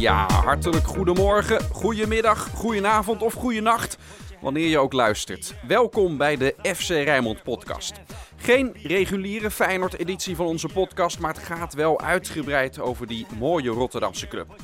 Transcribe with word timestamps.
Ja, 0.00 0.26
hartelijk 0.32 0.86
goedemorgen, 0.86 1.62
goedemiddag, 1.72 2.48
goedenavond 2.54 3.22
of 3.22 3.34
goedenacht, 3.34 3.98
wanneer 4.40 4.68
je 4.68 4.78
ook 4.78 4.92
luistert. 4.92 5.54
Welkom 5.66 6.16
bij 6.16 6.36
de 6.36 6.54
FC 6.74 6.88
Rijnmond 6.88 7.42
podcast. 7.42 7.92
Geen 8.36 8.76
reguliere 8.82 9.50
Feyenoord-editie 9.50 10.36
van 10.36 10.46
onze 10.46 10.68
podcast, 10.68 11.18
maar 11.18 11.34
het 11.34 11.42
gaat 11.42 11.74
wel 11.74 12.00
uitgebreid 12.00 12.80
over 12.80 13.06
die 13.06 13.26
mooie 13.38 13.70
Rotterdamse 13.70 14.28
club. 14.28 14.54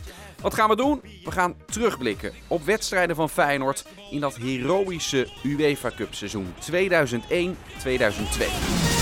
Wat 0.40 0.54
gaan 0.54 0.68
we 0.68 0.76
doen? 0.76 1.00
We 1.24 1.30
gaan 1.30 1.56
terugblikken 1.66 2.32
op 2.48 2.64
wedstrijden 2.64 3.16
van 3.16 3.30
Feyenoord 3.30 3.84
in 4.10 4.20
dat 4.20 4.36
heroïsche 4.36 5.28
UEFA 5.42 5.90
Cup 5.96 6.14
seizoen 6.14 6.54
2001-2002. 6.70 8.95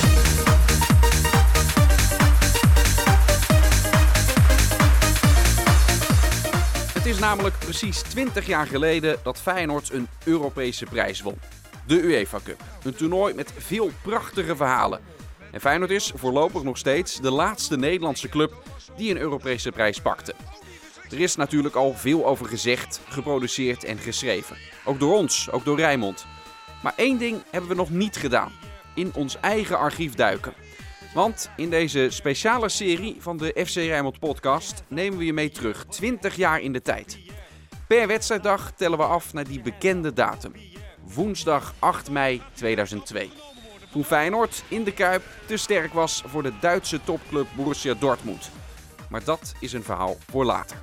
Is 7.14 7.20
namelijk 7.20 7.58
precies 7.58 8.02
20 8.02 8.46
jaar 8.46 8.66
geleden 8.66 9.18
dat 9.22 9.40
Feyenoord 9.40 9.92
een 9.92 10.08
Europese 10.24 10.84
prijs 10.84 11.20
won. 11.20 11.38
De 11.86 12.02
UEFA 12.02 12.38
Cup. 12.44 12.60
Een 12.82 12.94
toernooi 12.94 13.34
met 13.34 13.52
veel 13.58 13.90
prachtige 14.02 14.56
verhalen. 14.56 15.00
En 15.50 15.60
Feyenoord 15.60 15.90
is 15.90 16.12
voorlopig 16.14 16.62
nog 16.62 16.78
steeds 16.78 17.20
de 17.20 17.30
laatste 17.30 17.76
Nederlandse 17.76 18.28
club 18.28 18.62
die 18.96 19.10
een 19.10 19.18
Europese 19.18 19.72
prijs 19.72 20.00
pakte. 20.00 20.34
Er 21.10 21.20
is 21.20 21.36
natuurlijk 21.36 21.74
al 21.74 21.94
veel 21.94 22.26
over 22.26 22.46
gezegd, 22.46 23.00
geproduceerd 23.08 23.84
en 23.84 23.98
geschreven. 23.98 24.56
Ook 24.84 25.00
door 25.00 25.14
ons, 25.16 25.50
ook 25.50 25.64
door 25.64 25.76
Rijnmond. 25.78 26.26
Maar 26.82 26.92
één 26.96 27.18
ding 27.18 27.42
hebben 27.50 27.70
we 27.70 27.76
nog 27.76 27.90
niet 27.90 28.16
gedaan. 28.16 28.52
In 28.94 29.10
ons 29.14 29.40
eigen 29.40 29.78
archief 29.78 30.14
duiken. 30.14 30.52
Want 31.14 31.50
in 31.56 31.70
deze 31.70 32.06
speciale 32.10 32.68
serie 32.68 33.16
van 33.18 33.36
de 33.36 33.64
FC 33.66 33.74
Rijnmond 33.74 34.18
podcast 34.18 34.82
nemen 34.88 35.18
we 35.18 35.24
je 35.24 35.32
mee 35.32 35.50
terug 35.50 35.84
20 35.84 36.36
jaar 36.36 36.60
in 36.60 36.72
de 36.72 36.82
tijd. 36.82 37.18
Per 37.88 38.06
wedstrijddag 38.06 38.72
tellen 38.72 38.98
we 38.98 39.04
af 39.04 39.32
naar 39.32 39.44
die 39.44 39.60
bekende 39.60 40.12
datum. 40.12 40.52
Woensdag 41.14 41.74
8 41.78 42.10
mei 42.10 42.42
2002. 42.52 43.30
Toen 43.92 44.04
Feyenoord 44.04 44.64
in 44.68 44.84
de 44.84 44.92
Kuip 44.92 45.22
te 45.46 45.56
sterk 45.56 45.92
was 45.92 46.22
voor 46.26 46.42
de 46.42 46.52
Duitse 46.60 47.00
topclub 47.04 47.46
Borussia 47.56 47.94
Dortmund. 47.94 48.50
Maar 49.08 49.24
dat 49.24 49.52
is 49.60 49.72
een 49.72 49.84
verhaal 49.84 50.16
voor 50.30 50.44
later. 50.44 50.76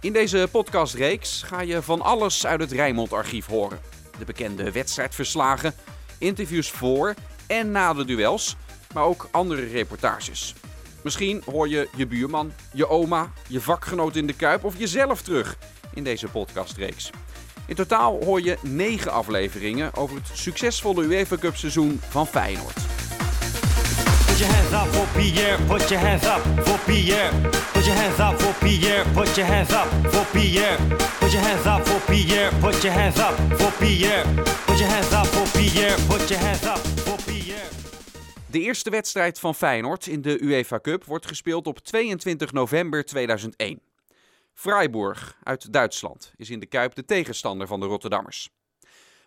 In 0.00 0.12
deze 0.12 0.48
podcastreeks 0.50 1.42
ga 1.42 1.60
je 1.60 1.82
van 1.82 2.00
alles 2.00 2.46
uit 2.46 2.60
het 2.60 2.72
Rijnmond-archief 2.72 3.46
horen. 3.46 3.80
De 4.18 4.24
bekende 4.24 4.72
wedstrijdverslagen, 4.72 5.74
interviews 6.18 6.70
voor 6.70 7.14
en 7.46 7.70
na 7.70 7.94
de 7.94 8.04
duels, 8.04 8.56
maar 8.96 9.04
ook 9.04 9.28
andere 9.30 9.66
reportages. 9.66 10.54
Misschien 11.02 11.42
hoor 11.50 11.68
je 11.68 11.88
je 11.96 12.06
buurman, 12.06 12.52
je 12.72 12.88
oma, 12.88 13.32
je 13.48 13.60
vakgenoot 13.60 14.16
in 14.16 14.26
de 14.26 14.32
Kuip 14.32 14.64
of 14.64 14.78
jezelf 14.78 15.22
terug 15.22 15.58
in 15.94 16.04
deze 16.04 16.28
podcastreeks. 16.28 17.10
In 17.66 17.74
totaal 17.74 18.24
hoor 18.24 18.40
je 18.42 18.56
negen 18.62 19.12
afleveringen 19.12 19.94
over 19.94 20.16
het 20.16 20.28
succesvolle 20.32 21.04
UEFA 21.04 21.36
Cup 21.36 21.56
seizoen 21.56 22.00
van 22.08 22.26
Feyenoord. 22.26 22.74
Put 24.26 24.38
your 24.38 24.54
hands 24.54 24.72
up 24.72 24.94
for 24.94 25.06
Pierre, 25.22 25.62
put 25.66 25.88
your 25.88 26.06
hands 26.06 26.24
up 26.24 26.66
for 26.66 26.78
Pierre. 26.78 27.30
Put 27.72 27.84
your 27.84 27.98
hands 27.98 28.18
up 28.18 28.40
for 28.40 28.54
Pierre, 28.68 29.04
put 29.14 29.36
your 29.36 29.48
hands 29.48 29.72
up 29.72 30.12
for 30.12 30.26
Pierre. 30.32 30.76
Put 31.18 31.32
your 31.32 31.44
hands 31.44 31.66
up 31.66 31.86
for 31.86 32.00
Pierre, 32.14 32.50
put 32.60 32.84
your 32.84 32.92
hands 32.92 33.18
up 33.18 33.34
for 33.58 33.72
Pierre. 33.78 34.24
Put 34.66 34.78
your 34.78 34.88
hands 34.88 35.12
up 35.12 35.26
for 35.26 35.58
Pierre, 35.58 35.96
put 36.08 36.30
your 36.30 36.40
hands 36.40 36.64
up 36.64 36.78
for 36.78 37.16
Pierre. 37.16 37.25
De 38.56 38.62
eerste 38.62 38.90
wedstrijd 38.90 39.38
van 39.38 39.54
Feyenoord 39.54 40.06
in 40.06 40.22
de 40.22 40.42
UEFA 40.42 40.80
Cup 40.80 41.04
wordt 41.04 41.26
gespeeld 41.26 41.66
op 41.66 41.78
22 41.78 42.52
november 42.52 43.04
2001. 43.04 43.80
Freiburg 44.54 45.38
uit 45.42 45.72
Duitsland 45.72 46.32
is 46.36 46.50
in 46.50 46.60
de 46.60 46.66
Kuip 46.66 46.94
de 46.94 47.04
tegenstander 47.04 47.66
van 47.66 47.80
de 47.80 47.86
Rotterdammers. 47.86 48.50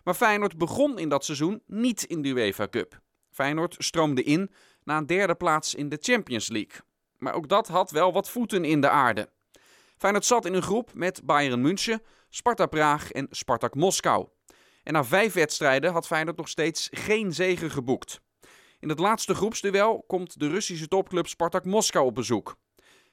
Maar 0.04 0.14
Feyenoord 0.14 0.58
begon 0.58 0.98
in 0.98 1.08
dat 1.08 1.24
seizoen 1.24 1.62
niet 1.66 2.04
in 2.04 2.22
de 2.22 2.28
UEFA 2.28 2.68
Cup. 2.68 3.00
Feyenoord 3.30 3.74
stroomde 3.78 4.22
in 4.22 4.50
na 4.84 4.96
een 4.96 5.06
derde 5.06 5.34
plaats 5.34 5.74
in 5.74 5.88
de 5.88 5.98
Champions 6.00 6.48
League. 6.48 6.80
Maar 7.18 7.34
ook 7.34 7.48
dat 7.48 7.68
had 7.68 7.90
wel 7.90 8.12
wat 8.12 8.30
voeten 8.30 8.64
in 8.64 8.80
de 8.80 8.88
aarde. 8.88 9.28
Feyenoord 9.96 10.24
zat 10.24 10.44
in 10.44 10.54
een 10.54 10.62
groep 10.62 10.90
met 10.94 11.20
Bayern 11.24 11.60
München, 11.60 12.02
Sparta 12.28 12.66
Praag 12.66 13.12
en 13.12 13.26
Spartak 13.30 13.74
Moskou. 13.74 14.26
En 14.82 14.92
na 14.92 15.04
vijf 15.04 15.32
wedstrijden 15.32 15.92
had 15.92 16.06
Feyenoord 16.06 16.36
nog 16.36 16.48
steeds 16.48 16.88
geen 16.90 17.32
zegen 17.32 17.70
geboekt. 17.70 18.20
In 18.80 18.88
het 18.88 18.98
laatste 18.98 19.34
groepsduel 19.34 20.04
komt 20.06 20.38
de 20.38 20.48
Russische 20.48 20.88
topclub 20.88 21.26
Spartak 21.26 21.64
Moskou 21.64 22.06
op 22.06 22.14
bezoek. 22.14 22.56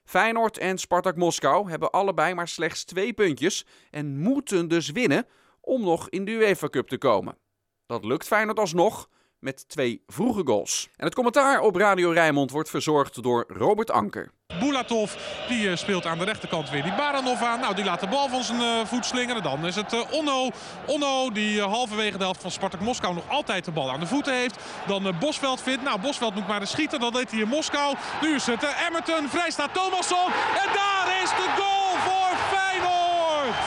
Feyenoord 0.04 0.58
en 0.58 0.78
Spartak 0.78 1.16
Moskou 1.16 1.70
hebben 1.70 1.92
allebei 1.92 2.34
maar 2.34 2.48
slechts 2.48 2.84
twee 2.84 3.14
puntjes 3.14 3.66
en 3.92 4.18
moeten 4.20 4.68
dus 4.68 4.92
winnen 4.92 5.28
om 5.62 5.82
nog 5.84 6.10
in 6.10 6.26
de 6.26 6.32
UEFA 6.32 6.70
Cup 6.70 6.88
te 6.88 6.98
komen. 6.98 7.38
Dat 7.86 8.06
lukt 8.06 8.28
Feyenoord 8.28 8.60
alsnog 8.60 9.10
met 9.40 9.70
twee 9.70 10.04
vroege 10.08 10.42
goals. 10.46 10.90
En 10.96 11.06
het 11.06 11.16
commentaar 11.16 11.60
op 11.60 11.76
Radio 11.76 12.12
Rijnmond 12.12 12.52
wordt 12.52 12.70
verzorgd 12.70 13.24
door 13.24 13.46
Robert 13.48 13.92
Anker. 13.92 14.32
Bulatov 14.60 15.14
die 15.48 15.70
eh, 15.70 15.76
speelt 15.76 16.06
aan 16.06 16.18
de 16.18 16.26
rechterkant 16.26 16.70
weer 16.70 16.84
die 16.84 16.96
Baranov 16.96 17.42
aan. 17.42 17.60
Nou, 17.60 17.76
die 17.76 17.84
laat 17.84 18.00
de 18.00 18.08
bal 18.08 18.30
van 18.30 18.44
zijn 18.44 18.62
eh, 18.62 18.86
voet 18.86 19.06
slingeren. 19.06 19.44
Dan 19.44 19.66
is 19.66 19.76
het 19.76 19.94
eh, 19.94 20.12
Onno. 20.12 20.50
Onno 20.86 21.32
die 21.32 21.62
halverwege 21.62 22.18
de 22.18 22.24
helft 22.24 22.42
van 22.42 22.52
Spartak 22.52 22.80
Moskou 22.80 23.14
nog 23.14 23.30
altijd 23.30 23.66
de 23.66 23.72
bal 23.72 23.92
aan 23.92 24.00
de 24.00 24.08
voeten 24.08 24.34
heeft. 24.34 24.60
Dan 24.88 25.16
Bosveld 25.20 25.62
vindt. 25.62 25.84
Nou, 25.84 26.00
Bosveld 26.00 26.36
moet 26.36 26.48
maar 26.48 26.60
eens 26.60 26.72
schieten. 26.72 27.00
Dat 27.00 27.14
deed 27.14 27.32
hij 27.32 27.40
in 27.40 27.48
Moskou. 27.48 27.96
Nu 28.22 28.36
is 28.36 28.46
het 28.46 28.64
Emmerton. 28.88 29.30
Vrij 29.30 29.52
staat 29.52 29.74
Thomasson. 29.74 30.26
En 30.64 30.70
daar 30.74 31.22
is 31.24 31.30
de 31.30 31.48
goal 31.58 31.98
voor 32.08 32.38
Feyenoord. 32.52 33.58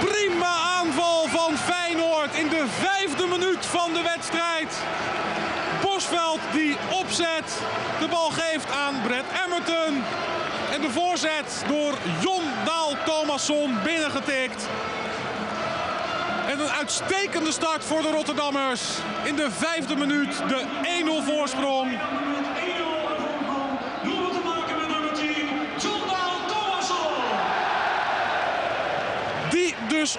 Prima 0.00 0.54
aanval 0.78 1.26
van 1.28 1.56
Feyenoord 1.56 2.34
in 2.34 2.48
de 2.48 2.64
vijfde 2.68 3.26
van 3.66 3.92
de 3.92 4.02
wedstrijd. 4.02 4.82
Bosveld 5.82 6.40
die 6.52 6.76
opzet, 7.00 7.60
de 8.00 8.08
bal 8.08 8.30
geeft 8.30 8.70
aan 8.70 8.94
Brett 9.02 9.26
Emmerton. 9.44 10.02
En 10.72 10.80
de 10.80 10.90
voorzet 10.90 11.64
door 11.68 11.94
Jon 12.20 12.42
Daal 12.64 12.94
Thomasson 13.04 13.78
binnengetikt. 13.84 14.68
En 16.46 16.60
een 16.60 16.70
uitstekende 16.70 17.52
start 17.52 17.84
voor 17.84 18.02
de 18.02 18.10
Rotterdammers. 18.10 18.82
In 19.24 19.36
de 19.36 19.50
vijfde 19.50 19.96
minuut 19.96 20.42
de 20.48 20.64
1-0 21.22 21.34
voorsprong. 21.34 21.98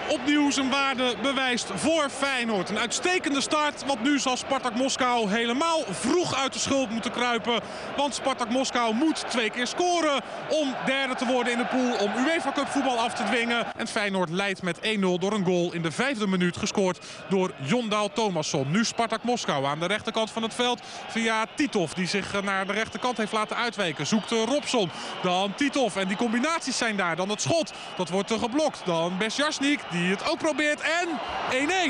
Opnieuw 0.08 0.52
zijn 0.52 0.70
waarde 0.70 1.16
bewijst 1.22 1.72
voor 1.76 2.10
Feyenoord. 2.10 2.70
Een 2.70 2.80
uitstekende 2.80 3.42
start, 3.42 3.86
want 3.86 4.04
nu 4.04 4.20
zal 4.20 4.38
Spartak 4.38 4.76
Moskou 4.76 5.30
helemaal 5.30 5.84
vroeg 5.90 6.36
uit 6.36 6.54
de 6.54 6.60
schuld 6.60 6.90
moeten 6.90 7.12
kruipen. 7.12 7.62
Want 7.98 8.16
Spartak 8.16 8.50
Moskou 8.50 8.94
moet 8.94 9.30
twee 9.30 9.50
keer 9.50 9.68
scoren 9.68 10.22
om 10.50 10.76
derde 10.86 11.16
te 11.16 11.26
worden 11.26 11.52
in 11.52 11.58
de 11.58 11.66
pool. 11.66 12.08
Om 12.08 12.26
UEFA 12.26 12.52
Cup 12.52 12.68
voetbal 12.68 12.98
af 12.98 13.14
te 13.14 13.24
dwingen. 13.24 13.66
En 13.76 13.88
Feyenoord 13.88 14.30
leidt 14.30 14.62
met 14.62 14.78
1-0 14.78 15.00
door 15.00 15.34
een 15.34 15.46
goal 15.46 15.74
in 15.74 15.82
de 15.82 15.92
vijfde 15.92 16.28
minuut 16.28 16.58
gescoord 16.58 17.00
door 17.30 17.52
Jondaal 17.62 18.10
Thomasson. 18.14 18.72
Nu 18.72 18.86
Spartak 18.86 19.24
Moskou 19.24 19.66
aan 19.66 19.80
de 19.80 19.86
rechterkant 19.86 20.32
van 20.32 20.44
het 20.44 20.54
veld 20.54 20.82
via 21.08 21.46
Titov. 21.56 21.92
Die 21.92 22.08
zich 22.08 22.42
naar 22.44 22.68
de 22.68 22.74
rechterkant 22.74 23.18
heeft 23.18 23.32
laten 23.32 23.56
uitwijken. 23.58 24.08
Zoekt 24.08 24.32
eh, 24.32 24.44
Robson. 24.44 24.90
Dan 25.24 25.56
Titov. 25.56 25.96
En 25.96 26.08
die 26.08 26.18
combinaties 26.18 26.78
zijn 26.78 26.96
daar. 26.96 27.16
Dan 27.16 27.30
het 27.30 27.42
schot. 27.42 27.74
Dat 27.98 28.10
wordt 28.10 28.32
eh, 28.32 28.40
geblokt. 28.40 28.82
Dan 28.86 29.18
Besjasnik 29.18 29.77
die 29.90 30.10
het 30.10 30.30
ook 30.30 30.38
probeert. 30.38 30.82
En 30.82 31.08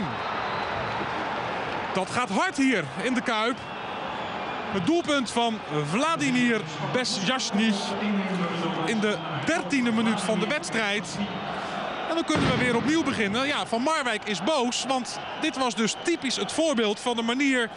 1-1. 0.01 0.03
Dat 1.93 2.09
gaat 2.09 2.29
hard 2.29 2.57
hier 2.57 2.83
in 3.03 3.13
de 3.13 3.21
Kuip. 3.21 3.57
Het 4.71 4.85
doelpunt 4.85 5.31
van 5.31 5.59
Vladimir 5.89 6.61
Besjasnik 6.93 7.73
in 8.85 8.99
de 8.99 9.17
dertiende 9.45 9.91
minuut 9.91 10.21
van 10.21 10.39
de 10.39 10.47
wedstrijd. 10.47 11.17
Dan 12.17 12.25
kunnen 12.25 12.49
we 12.49 12.63
weer 12.63 12.75
opnieuw 12.75 13.03
beginnen. 13.03 13.47
Ja, 13.47 13.65
Van 13.65 13.81
Marwijk 13.81 14.23
is 14.23 14.43
boos, 14.43 14.85
want 14.87 15.19
dit 15.41 15.57
was 15.57 15.75
dus 15.75 15.95
typisch 16.03 16.35
het 16.35 16.51
voorbeeld 16.51 16.99
van 16.99 17.15
de 17.15 17.21
manier 17.21 17.69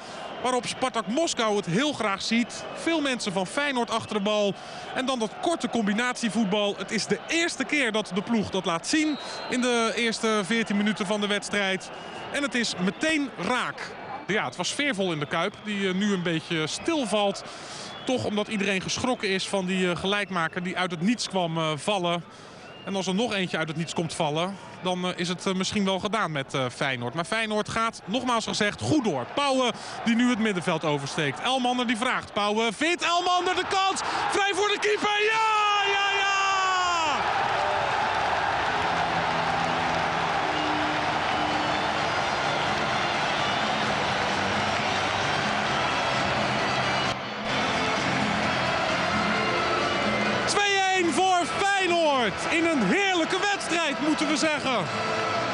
waarop 0.42 0.66
Spartak 0.66 1.06
Moskou 1.06 1.56
het 1.56 1.66
heel 1.66 1.92
graag 1.92 2.22
ziet. 2.22 2.64
Veel 2.74 3.00
mensen 3.00 3.32
van 3.32 3.46
Feyenoord 3.46 3.90
achter 3.90 4.16
de 4.16 4.22
bal. 4.22 4.54
En 4.94 5.06
dan 5.06 5.18
dat 5.18 5.30
korte 5.40 5.68
combinatievoetbal. 5.68 6.74
Het 6.78 6.90
is 6.90 7.06
de 7.06 7.18
eerste 7.28 7.64
keer 7.64 7.92
dat 7.92 8.10
de 8.14 8.22
ploeg 8.22 8.50
dat 8.50 8.64
laat 8.64 8.86
zien 8.86 9.18
in 9.50 9.60
de 9.60 9.92
eerste 9.96 10.40
14 10.44 10.76
minuten 10.76 11.06
van 11.06 11.20
de 11.20 11.26
wedstrijd. 11.26 11.90
En 12.32 12.42
het 12.42 12.54
is 12.54 12.74
meteen 12.84 13.30
raak. 13.38 13.90
Ja, 14.26 14.44
het 14.44 14.56
was 14.56 14.68
sfeervol 14.68 15.12
in 15.12 15.18
de 15.18 15.26
Kuip, 15.26 15.54
die 15.64 15.88
eh, 15.88 15.94
nu 15.94 16.12
een 16.12 16.22
beetje 16.22 16.66
stilvalt. 16.66 17.44
Toch 18.04 18.24
omdat 18.24 18.48
iedereen 18.48 18.80
geschrokken 18.80 19.28
is 19.28 19.48
van 19.48 19.66
die 19.66 19.90
eh, 19.90 19.96
gelijkmaker 19.96 20.62
die 20.62 20.78
uit 20.78 20.90
het 20.90 21.00
niets 21.00 21.28
kwam 21.28 21.58
eh, 21.58 21.72
vallen. 21.76 22.24
En 22.84 22.96
als 22.96 23.06
er 23.06 23.14
nog 23.14 23.32
eentje 23.32 23.56
uit 23.56 23.68
het 23.68 23.76
niets 23.76 23.94
komt 23.94 24.14
vallen, 24.14 24.56
dan 24.82 25.04
uh, 25.04 25.10
is 25.16 25.28
het 25.28 25.46
uh, 25.46 25.54
misschien 25.54 25.84
wel 25.84 25.98
gedaan 25.98 26.32
met 26.32 26.54
uh, 26.54 26.64
Feyenoord. 26.74 27.14
Maar 27.14 27.24
Feyenoord 27.24 27.68
gaat, 27.68 28.02
nogmaals 28.04 28.46
gezegd, 28.46 28.80
goed 28.80 29.04
door. 29.04 29.26
Pauwen 29.34 29.72
die 30.04 30.14
nu 30.14 30.30
het 30.30 30.38
middenveld 30.38 30.84
oversteekt. 30.84 31.40
Elmander 31.40 31.86
die 31.86 31.96
vraagt. 31.96 32.32
Pauwen 32.32 32.72
vindt 32.72 33.02
Elmander 33.02 33.54
de 33.54 33.66
kans. 33.68 34.00
Vrij 34.30 34.52
voor 34.54 34.68
de 34.68 34.78
keeper. 34.80 35.28
Ja, 35.32 35.59
In 52.50 52.64
een 52.64 52.82
heerlijke 52.82 53.38
wedstrijd 53.52 54.00
moeten 54.06 54.28
we 54.28 54.36
zeggen. 54.36 54.78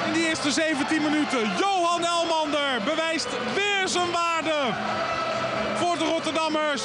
In 0.06 0.12
die 0.12 0.28
eerste 0.28 0.50
17 0.50 1.02
minuten. 1.02 1.40
Johan 1.58 2.04
Elmander 2.04 2.82
bewijst 2.84 3.28
weer 3.54 3.88
zijn 3.88 4.10
waarde 4.10 4.74
voor 5.74 5.98
de 5.98 6.04
Rotterdammers. 6.04 6.82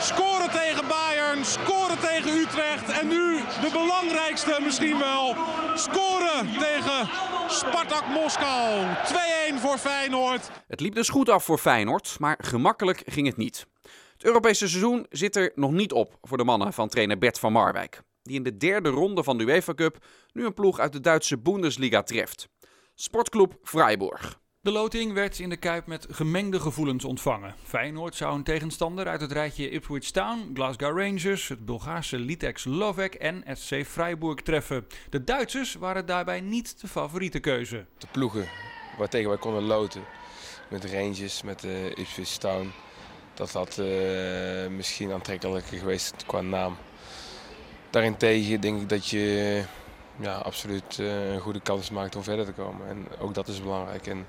Scoren 0.00 0.50
tegen 0.50 0.88
Bayern, 0.88 1.44
scoren 1.44 1.98
tegen 2.00 2.30
Utrecht. 2.30 2.90
En 3.00 3.08
nu 3.08 3.36
de 3.60 3.70
belangrijkste 3.72 4.58
misschien 4.62 4.98
wel. 4.98 5.34
Scoren 5.74 6.58
tegen 6.58 7.08
Spartak 7.48 8.06
Moskou. 8.06 8.84
2-1 9.52 9.60
voor 9.60 9.78
Feyenoord. 9.78 10.50
Het 10.68 10.80
liep 10.80 10.94
dus 10.94 11.08
goed 11.08 11.28
af 11.28 11.44
voor 11.44 11.58
Feyenoord, 11.58 12.16
maar 12.18 12.38
gemakkelijk 12.40 13.02
ging 13.06 13.26
het 13.26 13.36
niet. 13.36 13.66
Het 14.12 14.24
Europese 14.24 14.68
seizoen 14.68 15.06
zit 15.10 15.36
er 15.36 15.52
nog 15.54 15.70
niet 15.70 15.92
op 15.92 16.18
voor 16.22 16.36
de 16.36 16.44
mannen 16.44 16.72
van 16.72 16.88
trainer 16.88 17.18
Bert 17.18 17.38
van 17.38 17.52
Marwijk. 17.52 18.02
Die 18.24 18.36
in 18.36 18.42
de 18.42 18.56
derde 18.56 18.88
ronde 18.88 19.24
van 19.24 19.38
de 19.38 19.44
UEFA 19.44 19.74
Cup 19.74 20.04
nu 20.32 20.44
een 20.44 20.54
ploeg 20.54 20.78
uit 20.78 20.92
de 20.92 21.00
Duitse 21.00 21.38
Bundesliga 21.38 22.02
treft. 22.02 22.48
Sportclub 22.94 23.58
Freiburg. 23.62 24.40
De 24.60 24.70
loting 24.70 25.12
werd 25.12 25.38
in 25.38 25.48
de 25.48 25.56
Kuip 25.56 25.86
met 25.86 26.06
gemengde 26.10 26.60
gevoelens 26.60 27.04
ontvangen. 27.04 27.54
Feyenoord 27.62 28.14
zou 28.14 28.34
een 28.34 28.44
tegenstander 28.44 29.06
uit 29.06 29.20
het 29.20 29.32
rijtje 29.32 29.70
Ipswich 29.70 30.10
Town, 30.10 30.50
Glasgow 30.54 30.98
Rangers, 30.98 31.48
het 31.48 31.64
Bulgaarse 31.64 32.18
Litex 32.18 32.64
Lovek 32.64 33.14
en 33.14 33.44
SC 33.52 33.84
Freiburg 33.86 34.40
treffen. 34.40 34.86
De 35.10 35.24
Duitsers 35.24 35.74
waren 35.74 36.06
daarbij 36.06 36.40
niet 36.40 36.80
de 36.80 36.88
favoriete 36.88 37.40
keuze. 37.40 37.86
De 37.98 38.06
ploegen 38.12 38.48
waartegen 38.98 39.28
wij 39.28 39.38
konden 39.38 39.62
loten, 39.62 40.04
met 40.70 40.84
Rangers, 40.84 41.42
met 41.42 41.64
uh, 41.64 41.86
Ipswich 41.86 42.36
Town, 42.36 42.72
dat 43.34 43.52
had 43.52 43.78
uh, 43.78 43.86
misschien 44.68 45.12
aantrekkelijker 45.12 45.78
geweest 45.78 46.14
qua 46.26 46.40
naam. 46.40 46.76
Daarentegen 47.94 48.60
denk 48.60 48.80
ik 48.80 48.88
dat 48.88 49.08
je 49.08 49.62
ja, 50.20 50.34
absoluut 50.34 50.98
uh, 50.98 51.32
een 51.32 51.40
goede 51.40 51.60
kans 51.60 51.90
maakt 51.90 52.16
om 52.16 52.22
verder 52.22 52.44
te 52.44 52.52
komen. 52.52 52.88
En 52.88 53.06
ook 53.18 53.34
dat 53.34 53.48
is 53.48 53.62
belangrijk. 53.62 54.06
En 54.06 54.18
op 54.18 54.26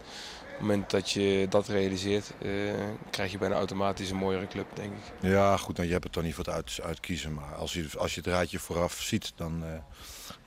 het 0.52 0.60
moment 0.60 0.90
dat 0.90 1.12
je 1.12 1.46
dat 1.50 1.68
realiseert, 1.68 2.34
uh, 2.42 2.74
krijg 3.10 3.32
je 3.32 3.38
bijna 3.38 3.56
automatisch 3.56 4.10
een 4.10 4.18
mooiere 4.18 4.48
club, 4.48 4.66
denk 4.74 4.92
ik. 4.92 5.30
Ja, 5.30 5.58
goed, 5.58 5.76
dan 5.76 5.86
je 5.86 5.92
hebt 5.92 6.04
het 6.04 6.14
toch 6.14 6.24
niet 6.24 6.34
voor 6.34 6.44
het 6.44 6.54
uit, 6.54 6.80
uitkiezen. 6.84 7.34
Maar 7.34 7.56
als 7.56 7.74
je, 7.74 7.88
als 7.98 8.14
je 8.14 8.22
het 8.22 8.30
rijtje 8.30 8.60
vooraf 8.60 9.02
ziet, 9.02 9.34
dan, 9.36 9.62
uh, 9.64 9.70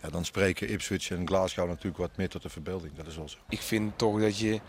ja, 0.03 0.09
dan 0.11 0.25
spreken 0.25 0.71
Ipswich 0.71 1.11
en 1.11 1.27
Glasgow 1.27 1.69
natuurlijk 1.69 1.99
wat 1.99 2.17
meer 2.17 2.29
tot 2.29 2.43
de 2.43 2.49
verbeelding. 2.49 2.95
Dat 2.97 3.07
is 3.07 3.17
wel 3.17 3.29
zo. 3.29 3.39
Ik 3.49 3.63
vind 3.63 3.99
toch 3.99 4.21
dat 4.21 4.39
je 4.39 4.61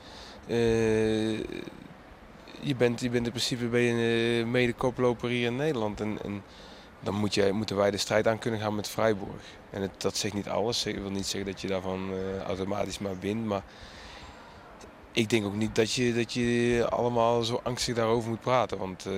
je 2.61 2.75
bent, 2.77 3.01
je 3.01 3.09
bent 3.09 3.25
in 3.25 3.31
principe 3.31 3.65
ben 3.65 3.81
je 3.81 4.45
mede-koploper 4.45 5.29
hier 5.29 5.45
in 5.45 5.55
Nederland. 5.55 6.01
En, 6.01 6.17
en 6.23 6.43
dan 6.99 7.13
moet 7.13 7.33
je, 7.33 7.51
moeten 7.51 7.75
wij 7.75 7.91
de 7.91 7.97
strijd 7.97 8.27
aan 8.27 8.39
kunnen 8.39 8.59
gaan 8.59 8.75
met 8.75 8.87
Freiburg. 8.87 9.43
En 9.69 9.81
het, 9.81 9.91
dat 9.97 10.17
zegt 10.17 10.33
niet 10.33 10.49
alles. 10.49 10.85
Ik 10.85 10.97
wil 10.97 11.09
niet 11.09 11.25
zeggen 11.27 11.51
dat 11.51 11.61
je 11.61 11.67
daarvan 11.67 12.13
uh, 12.13 12.41
automatisch 12.41 12.99
maar 12.99 13.19
wint. 13.19 13.45
Maar 13.45 13.63
ik 15.19 15.29
denk 15.29 15.45
ook 15.45 15.55
niet 15.55 15.75
dat 15.75 15.93
je, 15.93 16.13
dat 16.13 16.33
je 16.33 16.85
allemaal 16.89 17.43
zo 17.43 17.59
angstig 17.63 17.95
daarover 17.95 18.29
moet 18.29 18.39
praten. 18.39 18.77
Want 18.77 19.05
uh, 19.07 19.13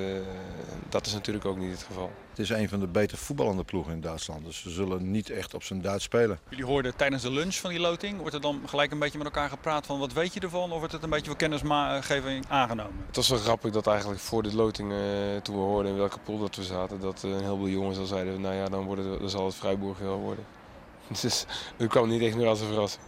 dat 0.89 1.05
is 1.05 1.13
natuurlijk 1.13 1.45
ook 1.45 1.57
niet 1.57 1.71
het 1.71 1.83
geval. 1.83 2.11
Het 2.29 2.39
is 2.39 2.49
een 2.49 2.69
van 2.69 2.79
de 2.79 2.87
beter 2.87 3.17
voetballende 3.17 3.63
ploegen 3.63 3.93
in 3.93 4.01
Duitsland. 4.01 4.45
Dus 4.45 4.61
ze 4.61 4.69
zullen 4.69 5.11
niet 5.11 5.29
echt 5.29 5.53
op 5.53 5.63
zijn 5.63 5.81
Duits 5.81 6.03
spelen. 6.03 6.39
Jullie 6.49 6.65
hoorden 6.65 6.95
tijdens 6.95 7.21
de 7.21 7.31
lunch 7.31 7.55
van 7.55 7.69
die 7.69 7.79
loting. 7.79 8.17
Wordt 8.19 8.33
er 8.33 8.41
dan 8.41 8.61
gelijk 8.65 8.91
een 8.91 8.99
beetje 8.99 9.17
met 9.17 9.27
elkaar 9.27 9.49
gepraat 9.49 9.85
van 9.85 9.99
wat 9.99 10.13
weet 10.13 10.33
je 10.33 10.39
ervan? 10.39 10.71
Of 10.71 10.77
wordt 10.77 10.93
het 10.93 11.03
een 11.03 11.09
beetje 11.09 11.25
voor 11.25 11.35
kennisgeving 11.35 12.45
aangenomen? 12.47 13.03
Het 13.07 13.15
was 13.15 13.29
wel 13.29 13.39
grappig 13.39 13.71
dat 13.71 13.87
eigenlijk 13.87 14.19
voor 14.19 14.43
de 14.43 14.55
loting, 14.55 14.91
uh, 14.91 14.97
toen 15.41 15.55
we 15.55 15.61
hoorden 15.61 15.91
in 15.91 15.97
welke 15.97 16.19
pool 16.19 16.39
dat 16.39 16.55
we 16.55 16.63
zaten. 16.63 16.99
Dat 16.99 17.23
een 17.23 17.43
heleboel 17.43 17.67
jongens 17.67 17.97
al 17.97 18.05
zeiden, 18.05 18.41
nou 18.41 18.55
ja, 18.55 18.65
dan, 18.65 18.83
worden, 18.83 19.19
dan 19.19 19.29
zal 19.29 19.45
het 19.45 19.55
Freiburg 19.55 19.97
wel 19.97 20.19
worden. 20.19 20.45
Dus 21.21 21.45
dat 21.77 21.87
kwam 21.87 22.09
niet 22.09 22.21
echt 22.21 22.35
meer 22.35 22.47
als 22.47 22.61
een 22.61 22.67
verrassing. 22.67 23.03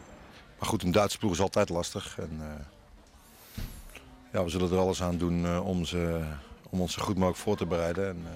Maar 0.60 0.69
goed, 0.69 0.84
een 0.84 0.92
Duitse 0.92 1.18
ploeg 1.18 1.31
is 1.31 1.42
altijd 1.42 1.69
lastig. 1.69 2.18
En, 2.19 2.39
uh, 2.42 2.73
ja, 4.34 4.44
we 4.44 4.50
zullen 4.50 4.72
er 4.72 4.78
alles 4.78 5.04
aan 5.04 5.18
doen 5.18 5.46
uh, 5.46 5.68
om, 5.68 5.86
ze, 5.86 6.22
om 6.70 6.82
ons 6.82 6.94
zo 6.94 7.02
goed 7.02 7.16
mogelijk 7.16 7.38
voor 7.38 7.58
te 7.58 7.66
bereiden. 7.66 8.08
En, 8.08 8.18
uh, 8.24 8.30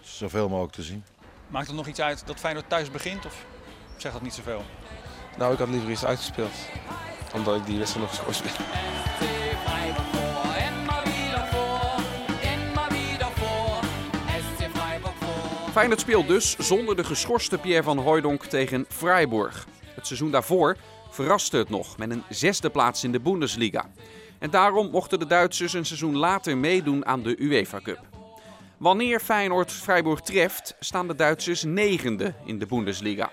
zoveel 0.00 0.48
mogelijk 0.48 0.74
te 0.74 0.82
zien. 0.82 1.04
Maakt 1.48 1.66
het 1.66 1.76
nog 1.76 1.86
iets 1.86 2.00
uit 2.00 2.26
dat 2.26 2.36
Feyenoord 2.36 2.68
thuis 2.68 2.90
begint 2.90 3.26
of 3.26 3.46
zegt 3.96 4.14
dat 4.14 4.22
niet 4.22 4.34
zoveel? 4.34 4.62
Nou, 5.38 5.52
ik 5.52 5.58
had 5.58 5.68
liever 5.68 5.90
iets 5.90 6.04
uitgespeeld. 6.04 6.52
Omdat 7.34 7.56
ik 7.56 7.66
die 7.66 7.78
wedstrijd 7.78 8.06
nog 8.06 8.16
gescoord 8.16 8.36
speel. 8.36 8.66
Feyenoord 15.72 16.00
speelt 16.00 16.28
dus 16.28 16.56
zonder 16.58 16.96
de 16.96 17.04
geschorste 17.04 17.58
Pierre 17.58 17.82
van 17.82 17.98
Hooijdonk 17.98 18.44
tegen 18.44 18.86
Freiburg. 18.88 19.66
Het 19.94 20.06
seizoen 20.06 20.30
daarvoor 20.30 20.76
verraste 21.10 21.56
het 21.56 21.68
nog 21.68 21.98
met 21.98 22.10
een 22.10 22.22
zesde 22.28 22.70
plaats 22.70 23.04
in 23.04 23.12
de 23.12 23.20
Bundesliga. 23.20 23.90
En 24.38 24.50
daarom 24.50 24.90
mochten 24.90 25.18
de 25.18 25.26
Duitsers 25.26 25.72
een 25.72 25.86
seizoen 25.86 26.16
later 26.16 26.56
meedoen 26.56 27.06
aan 27.06 27.22
de 27.22 27.40
UEFA 27.40 27.80
Cup. 27.82 28.00
Wanneer 28.78 29.20
Feyenoord 29.20 29.72
Freiburg 29.72 30.20
treft, 30.20 30.76
staan 30.80 31.08
de 31.08 31.14
Duitsers 31.14 31.62
negende 31.62 32.34
in 32.44 32.58
de 32.58 32.66
Bundesliga. 32.66 33.30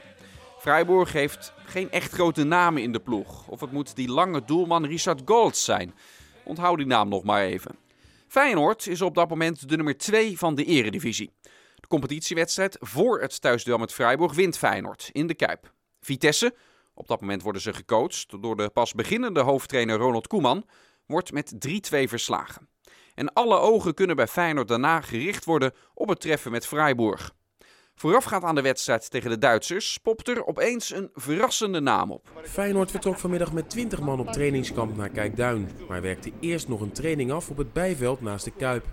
Freiburg 0.59 1.11
heeft 1.11 1.53
geen 1.65 1.91
echt 1.91 2.11
grote 2.11 2.43
namen 2.43 2.81
in 2.81 2.91
de 2.91 2.99
ploeg. 2.99 3.47
Of 3.47 3.59
het 3.59 3.71
moet 3.71 3.95
die 3.95 4.09
lange 4.09 4.43
doelman 4.45 4.85
Richard 4.85 5.21
Golds 5.25 5.63
zijn. 5.63 5.93
Onthoud 6.43 6.77
die 6.77 6.85
naam 6.85 7.09
nog 7.09 7.23
maar 7.23 7.41
even. 7.41 7.75
Feyenoord 8.27 8.87
is 8.87 9.01
op 9.01 9.15
dat 9.15 9.29
moment 9.29 9.69
de 9.69 9.75
nummer 9.75 9.97
2 9.97 10.37
van 10.37 10.55
de 10.55 10.63
eredivisie. 10.63 11.31
De 11.75 11.87
competitiewedstrijd 11.87 12.77
voor 12.79 13.21
het 13.21 13.41
thuisduel 13.41 13.77
met 13.77 13.93
Freiburg 13.93 14.33
wint 14.33 14.57
Feyenoord 14.57 15.09
in 15.11 15.27
de 15.27 15.33
Kuip. 15.33 15.71
Vitesse, 16.01 16.55
op 16.93 17.07
dat 17.07 17.21
moment 17.21 17.41
worden 17.41 17.61
ze 17.61 17.73
gecoacht 17.73 18.41
door 18.41 18.55
de 18.55 18.69
pas 18.69 18.93
beginnende 18.93 19.39
hoofdtrainer 19.39 19.97
Ronald 19.97 20.27
Koeman, 20.27 20.65
wordt 21.05 21.31
met 21.31 21.53
3-2 21.67 21.69
verslagen. 21.89 22.69
En 23.15 23.33
alle 23.33 23.57
ogen 23.57 23.93
kunnen 23.93 24.15
bij 24.15 24.27
Feyenoord 24.27 24.67
daarna 24.67 25.01
gericht 25.01 25.45
worden 25.45 25.73
op 25.93 26.09
het 26.09 26.19
treffen 26.21 26.51
met 26.51 26.67
Freiburg. 26.67 27.33
Voorafgaand 27.95 28.43
aan 28.43 28.55
de 28.55 28.61
wedstrijd 28.61 29.09
tegen 29.11 29.29
de 29.29 29.37
Duitsers 29.37 29.97
popt 29.97 30.27
er 30.27 30.45
opeens 30.45 30.93
een 30.93 31.09
verrassende 31.13 31.79
naam 31.79 32.11
op. 32.11 32.29
Feyenoord 32.43 32.91
vertrok 32.91 33.17
vanmiddag 33.17 33.53
met 33.53 33.69
20 33.69 34.01
man 34.01 34.19
op 34.19 34.31
trainingskamp 34.31 34.97
naar 34.97 35.09
Kijkduin, 35.09 35.69
maar 35.87 36.01
werkte 36.01 36.31
eerst 36.39 36.67
nog 36.67 36.81
een 36.81 36.91
training 36.91 37.31
af 37.31 37.49
op 37.49 37.57
het 37.57 37.73
bijveld 37.73 38.21
naast 38.21 38.45
de 38.45 38.51
Kuip. 38.51 38.85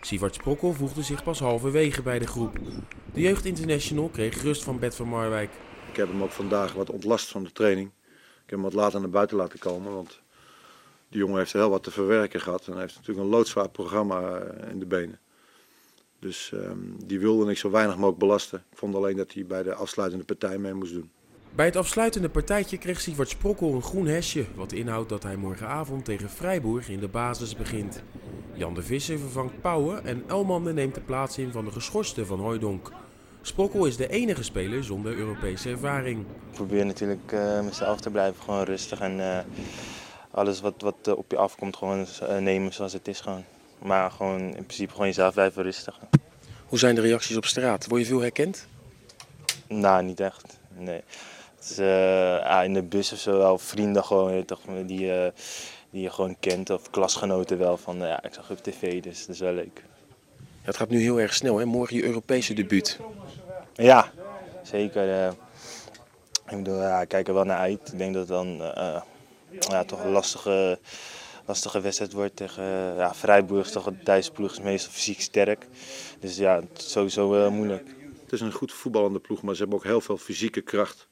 Sivart 0.00 0.34
Sprokkel 0.34 0.72
voegde 0.72 1.02
zich 1.02 1.24
pas 1.24 1.38
halverwege 1.38 2.02
bij 2.02 2.18
de 2.18 2.26
groep. 2.26 2.58
De 3.12 3.20
Jeugd 3.20 3.44
International 3.44 4.08
kreeg 4.08 4.42
rust 4.42 4.64
van 4.64 4.78
Bert 4.78 4.94
van 4.94 5.08
Marwijk. 5.08 5.50
Ik 5.90 5.96
heb 5.96 6.08
hem 6.08 6.22
ook 6.22 6.30
vandaag 6.30 6.72
wat 6.72 6.90
ontlast 6.90 7.28
van 7.28 7.44
de 7.44 7.52
training. 7.52 7.88
Ik 8.44 8.50
heb 8.50 8.58
hem 8.58 8.62
wat 8.62 8.72
later 8.72 9.00
naar 9.00 9.10
buiten 9.10 9.36
laten 9.36 9.58
komen, 9.58 9.94
want 9.94 10.22
die 11.08 11.18
jongen 11.18 11.38
heeft 11.38 11.52
heel 11.52 11.70
wat 11.70 11.82
te 11.82 11.90
verwerken 11.90 12.40
gehad. 12.40 12.66
En 12.66 12.72
hij 12.72 12.80
heeft 12.80 12.94
natuurlijk 12.94 13.26
een 13.26 13.32
loodzwaar 13.32 13.68
programma 13.68 14.38
in 14.70 14.78
de 14.78 14.86
benen. 14.86 15.18
Dus 16.18 16.50
um, 16.54 16.96
die 17.04 17.20
wilde 17.20 17.50
ik 17.50 17.58
zo 17.58 17.70
weinig 17.70 17.94
mogelijk 17.94 18.18
belasten. 18.18 18.64
Ik 18.70 18.78
vond 18.78 18.94
alleen 18.94 19.16
dat 19.16 19.32
hij 19.32 19.46
bij 19.46 19.62
de 19.62 19.74
afsluitende 19.74 20.24
partij 20.24 20.58
mee 20.58 20.74
moest 20.74 20.92
doen. 20.92 21.10
Bij 21.54 21.66
het 21.66 21.76
afsluitende 21.76 22.28
partijtje 22.28 22.78
kreeg 22.78 23.00
Sievert 23.00 23.28
Sprokkel 23.28 23.74
een 23.74 23.82
groen 23.82 24.06
hesje, 24.06 24.44
wat 24.54 24.72
inhoudt 24.72 25.08
dat 25.08 25.22
hij 25.22 25.36
morgenavond 25.36 26.04
tegen 26.04 26.28
Freiburg 26.28 26.88
in 26.88 27.00
de 27.00 27.08
basis 27.08 27.56
begint. 27.56 28.02
Jan 28.52 28.74
de 28.74 28.82
Visser 28.82 29.18
vervangt 29.18 29.60
Pauwen 29.60 30.04
en 30.04 30.24
Elmande 30.28 30.72
neemt 30.72 30.94
de 30.94 31.00
plaats 31.00 31.38
in 31.38 31.52
van 31.52 31.64
de 31.64 31.70
geschorste 31.70 32.26
van 32.26 32.40
Hooijdonk. 32.40 32.92
Sprokkel 33.42 33.86
is 33.86 33.96
de 33.96 34.08
enige 34.08 34.42
speler 34.42 34.84
zonder 34.84 35.16
Europese 35.16 35.70
ervaring. 35.70 36.20
Ik 36.20 36.52
probeer 36.52 36.86
natuurlijk 36.86 37.32
uh, 37.32 37.60
mezelf 37.60 38.00
te 38.00 38.10
blijven, 38.10 38.42
gewoon 38.42 38.64
rustig 38.64 39.00
en 39.00 39.18
uh, 39.18 39.38
alles 40.34 40.60
wat, 40.60 40.74
wat 40.78 41.08
uh, 41.08 41.16
op 41.16 41.30
je 41.30 41.36
afkomt 41.36 41.76
gewoon 41.76 42.06
nemen 42.38 42.72
zoals 42.72 42.92
het 42.92 43.08
is 43.08 43.20
gewoon. 43.20 43.44
Maar 43.78 44.10
gewoon 44.10 44.40
in 44.40 44.64
principe 44.64 44.92
gewoon 44.92 45.06
jezelf 45.06 45.34
blijven 45.34 45.62
rustig. 45.62 45.98
Hoe 46.66 46.78
zijn 46.78 46.94
de 46.94 47.00
reacties 47.00 47.36
op 47.36 47.44
straat? 47.44 47.86
Word 47.86 48.00
je 48.00 48.06
veel 48.06 48.20
herkend? 48.20 48.66
Nou, 49.68 50.02
niet 50.02 50.20
echt. 50.20 50.58
Nee. 50.76 51.02
Het 51.54 51.70
is, 51.70 51.78
uh, 51.78 51.86
ja, 52.38 52.62
in 52.62 52.74
de 52.74 52.82
bus 52.82 53.12
of 53.12 53.18
zo 53.18 53.38
wel 53.38 53.58
vrienden 53.58 54.04
gewoon, 54.04 54.44
toch, 54.44 54.60
die, 54.86 55.06
uh, 55.06 55.26
die 55.90 56.02
je 56.02 56.10
gewoon 56.10 56.36
kent. 56.40 56.70
Of 56.70 56.90
klasgenoten 56.90 57.58
wel 57.58 57.76
van, 57.76 57.98
ja, 57.98 58.22
ik 58.22 58.34
zag 58.34 58.48
je 58.48 58.54
op 58.54 58.62
tv, 58.62 59.02
dus 59.02 59.26
dat 59.26 59.34
is 59.34 59.40
wel 59.40 59.52
leuk. 59.52 59.82
Ja, 60.36 60.70
het 60.70 60.76
gaat 60.76 60.88
nu 60.88 61.00
heel 61.00 61.20
erg 61.20 61.34
snel, 61.34 61.58
hè? 61.58 61.64
Morgen 61.64 61.96
je 61.96 62.04
Europese 62.04 62.54
debuut. 62.54 62.98
Ja, 63.74 64.10
zeker. 64.62 65.34
Ik 66.48 66.56
bedoel, 66.56 66.80
ja, 66.80 67.00
ik 67.00 67.08
kijk 67.08 67.28
er 67.28 67.34
wel 67.34 67.44
naar 67.44 67.58
uit. 67.58 67.92
Ik 67.92 67.98
denk 67.98 68.14
dat 68.14 68.28
dan 68.28 68.62
eh, 68.62 69.02
ja, 69.58 69.84
toch 69.84 70.04
een 70.04 70.10
lastige, 70.10 70.78
lastige 71.46 71.80
wedstrijd 71.80 72.12
wordt 72.12 72.36
tegen 72.36 72.64
ja, 72.96 73.14
Vrijburg. 73.14 73.70
Toch 73.70 73.86
een 73.86 74.00
Duitse 74.04 74.32
ploeg 74.32 74.50
is 74.50 74.60
meestal 74.60 74.92
fysiek 74.92 75.20
sterk. 75.20 75.66
Dus 76.20 76.36
ja, 76.36 76.60
het 76.60 76.78
is 76.78 76.90
sowieso 76.90 77.50
moeilijk. 77.50 77.94
Het 78.22 78.32
is 78.32 78.40
een 78.40 78.52
goed 78.52 78.72
voetballende 78.72 79.18
ploeg, 79.18 79.42
maar 79.42 79.54
ze 79.54 79.60
hebben 79.60 79.78
ook 79.78 79.84
heel 79.84 80.00
veel 80.00 80.18
fysieke 80.18 80.60
kracht. 80.60 81.08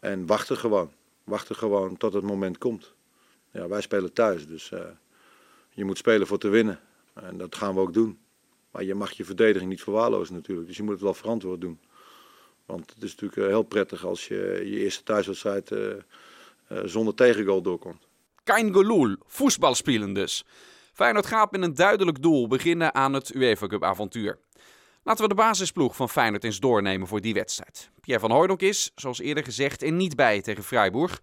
En 0.00 0.26
wachten 0.26 0.56
gewoon. 0.56 0.92
Wachten 1.24 1.56
gewoon 1.56 1.96
tot 1.96 2.12
het 2.12 2.22
moment 2.22 2.58
komt. 2.58 2.92
Ja, 3.50 3.68
wij 3.68 3.80
spelen 3.80 4.12
thuis, 4.12 4.46
dus 4.46 4.70
uh, 4.70 4.80
je 5.70 5.84
moet 5.84 5.98
spelen 5.98 6.26
voor 6.26 6.38
te 6.38 6.48
winnen. 6.48 6.80
En 7.14 7.38
dat 7.38 7.54
gaan 7.54 7.74
we 7.74 7.80
ook 7.80 7.92
doen. 7.94 8.18
Maar 8.70 8.84
je 8.84 8.94
mag 8.94 9.12
je 9.12 9.24
verdediging 9.24 9.70
niet 9.70 9.82
verwaarlozen 9.82 10.34
natuurlijk. 10.34 10.66
Dus 10.66 10.76
je 10.76 10.82
moet 10.82 10.92
het 10.92 11.02
wel 11.02 11.14
verantwoord 11.14 11.60
doen. 11.60 11.80
Want 12.66 12.90
het 12.94 13.02
is 13.02 13.10
natuurlijk 13.10 13.40
eh, 13.40 13.46
heel 13.46 13.62
prettig 13.62 14.04
als 14.04 14.28
je 14.28 14.60
je 14.64 14.78
eerste 14.78 15.02
thuiswedstrijd 15.02 15.70
uh, 15.70 15.94
zonder 16.68 17.14
tegengoal 17.14 17.62
doorkomt. 17.62 18.06
Kein 18.44 18.72
gelul, 18.72 19.16
voetbal 19.26 19.74
spelen 19.74 20.12
dus. 20.12 20.44
Feyenoord 20.92 21.26
gaat 21.26 21.50
met 21.50 21.62
een 21.62 21.74
duidelijk 21.74 22.22
doel 22.22 22.48
beginnen 22.48 22.94
aan 22.94 23.12
het 23.12 23.34
UEFA 23.34 23.66
Cup 23.66 23.84
avontuur. 23.84 24.38
Laten 25.02 25.22
we 25.22 25.28
de 25.28 25.34
basisploeg 25.34 25.96
van 25.96 26.08
Feyenoord 26.08 26.44
eens 26.44 26.60
doornemen 26.60 27.08
voor 27.08 27.20
die 27.20 27.34
wedstrijd. 27.34 27.90
Pierre 28.00 28.20
van 28.20 28.30
Hooydonk 28.30 28.60
is, 28.60 28.92
zoals 28.94 29.20
eerder 29.20 29.44
gezegd, 29.44 29.82
er 29.82 29.92
niet 29.92 30.16
bij 30.16 30.42
tegen 30.42 30.64
Freiburg. 30.64 31.22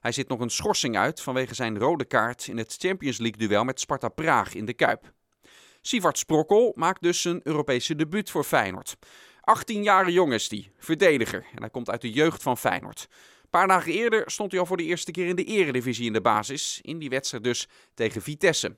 Hij 0.00 0.12
zit 0.12 0.28
nog 0.28 0.40
een 0.40 0.50
schorsing 0.50 0.96
uit 0.96 1.20
vanwege 1.20 1.54
zijn 1.54 1.78
rode 1.78 2.04
kaart 2.04 2.46
in 2.46 2.58
het 2.58 2.76
Champions 2.78 3.18
League 3.18 3.48
duel 3.48 3.64
met 3.64 3.80
Sparta 3.80 4.08
Praag 4.08 4.54
in 4.54 4.64
de 4.64 4.74
Kuip. 4.74 5.12
Sivart 5.80 6.18
Sprokkel 6.18 6.72
maakt 6.76 7.02
dus 7.02 7.22
zijn 7.22 7.40
Europese 7.42 7.94
debuut 7.94 8.30
voor 8.30 8.44
Feyenoord. 8.44 8.96
18 9.40 9.82
jaar 9.82 10.10
jong 10.10 10.32
is 10.32 10.48
die, 10.48 10.72
verdediger 10.78 11.46
en 11.54 11.60
hij 11.60 11.70
komt 11.70 11.90
uit 11.90 12.00
de 12.00 12.12
jeugd 12.12 12.42
van 12.42 12.58
Feyenoord. 12.58 13.08
Een 13.48 13.58
paar 13.58 13.68
dagen 13.68 13.92
eerder 13.92 14.30
stond 14.30 14.50
hij 14.50 14.60
al 14.60 14.66
voor 14.66 14.76
de 14.76 14.82
eerste 14.82 15.10
keer 15.10 15.26
in 15.26 15.36
de 15.36 15.44
eredivisie 15.44 16.06
in 16.06 16.12
de 16.12 16.20
basis, 16.20 16.78
in 16.82 16.98
die 16.98 17.08
wedstrijd 17.08 17.44
dus 17.44 17.68
tegen 17.94 18.22
Vitesse. 18.22 18.76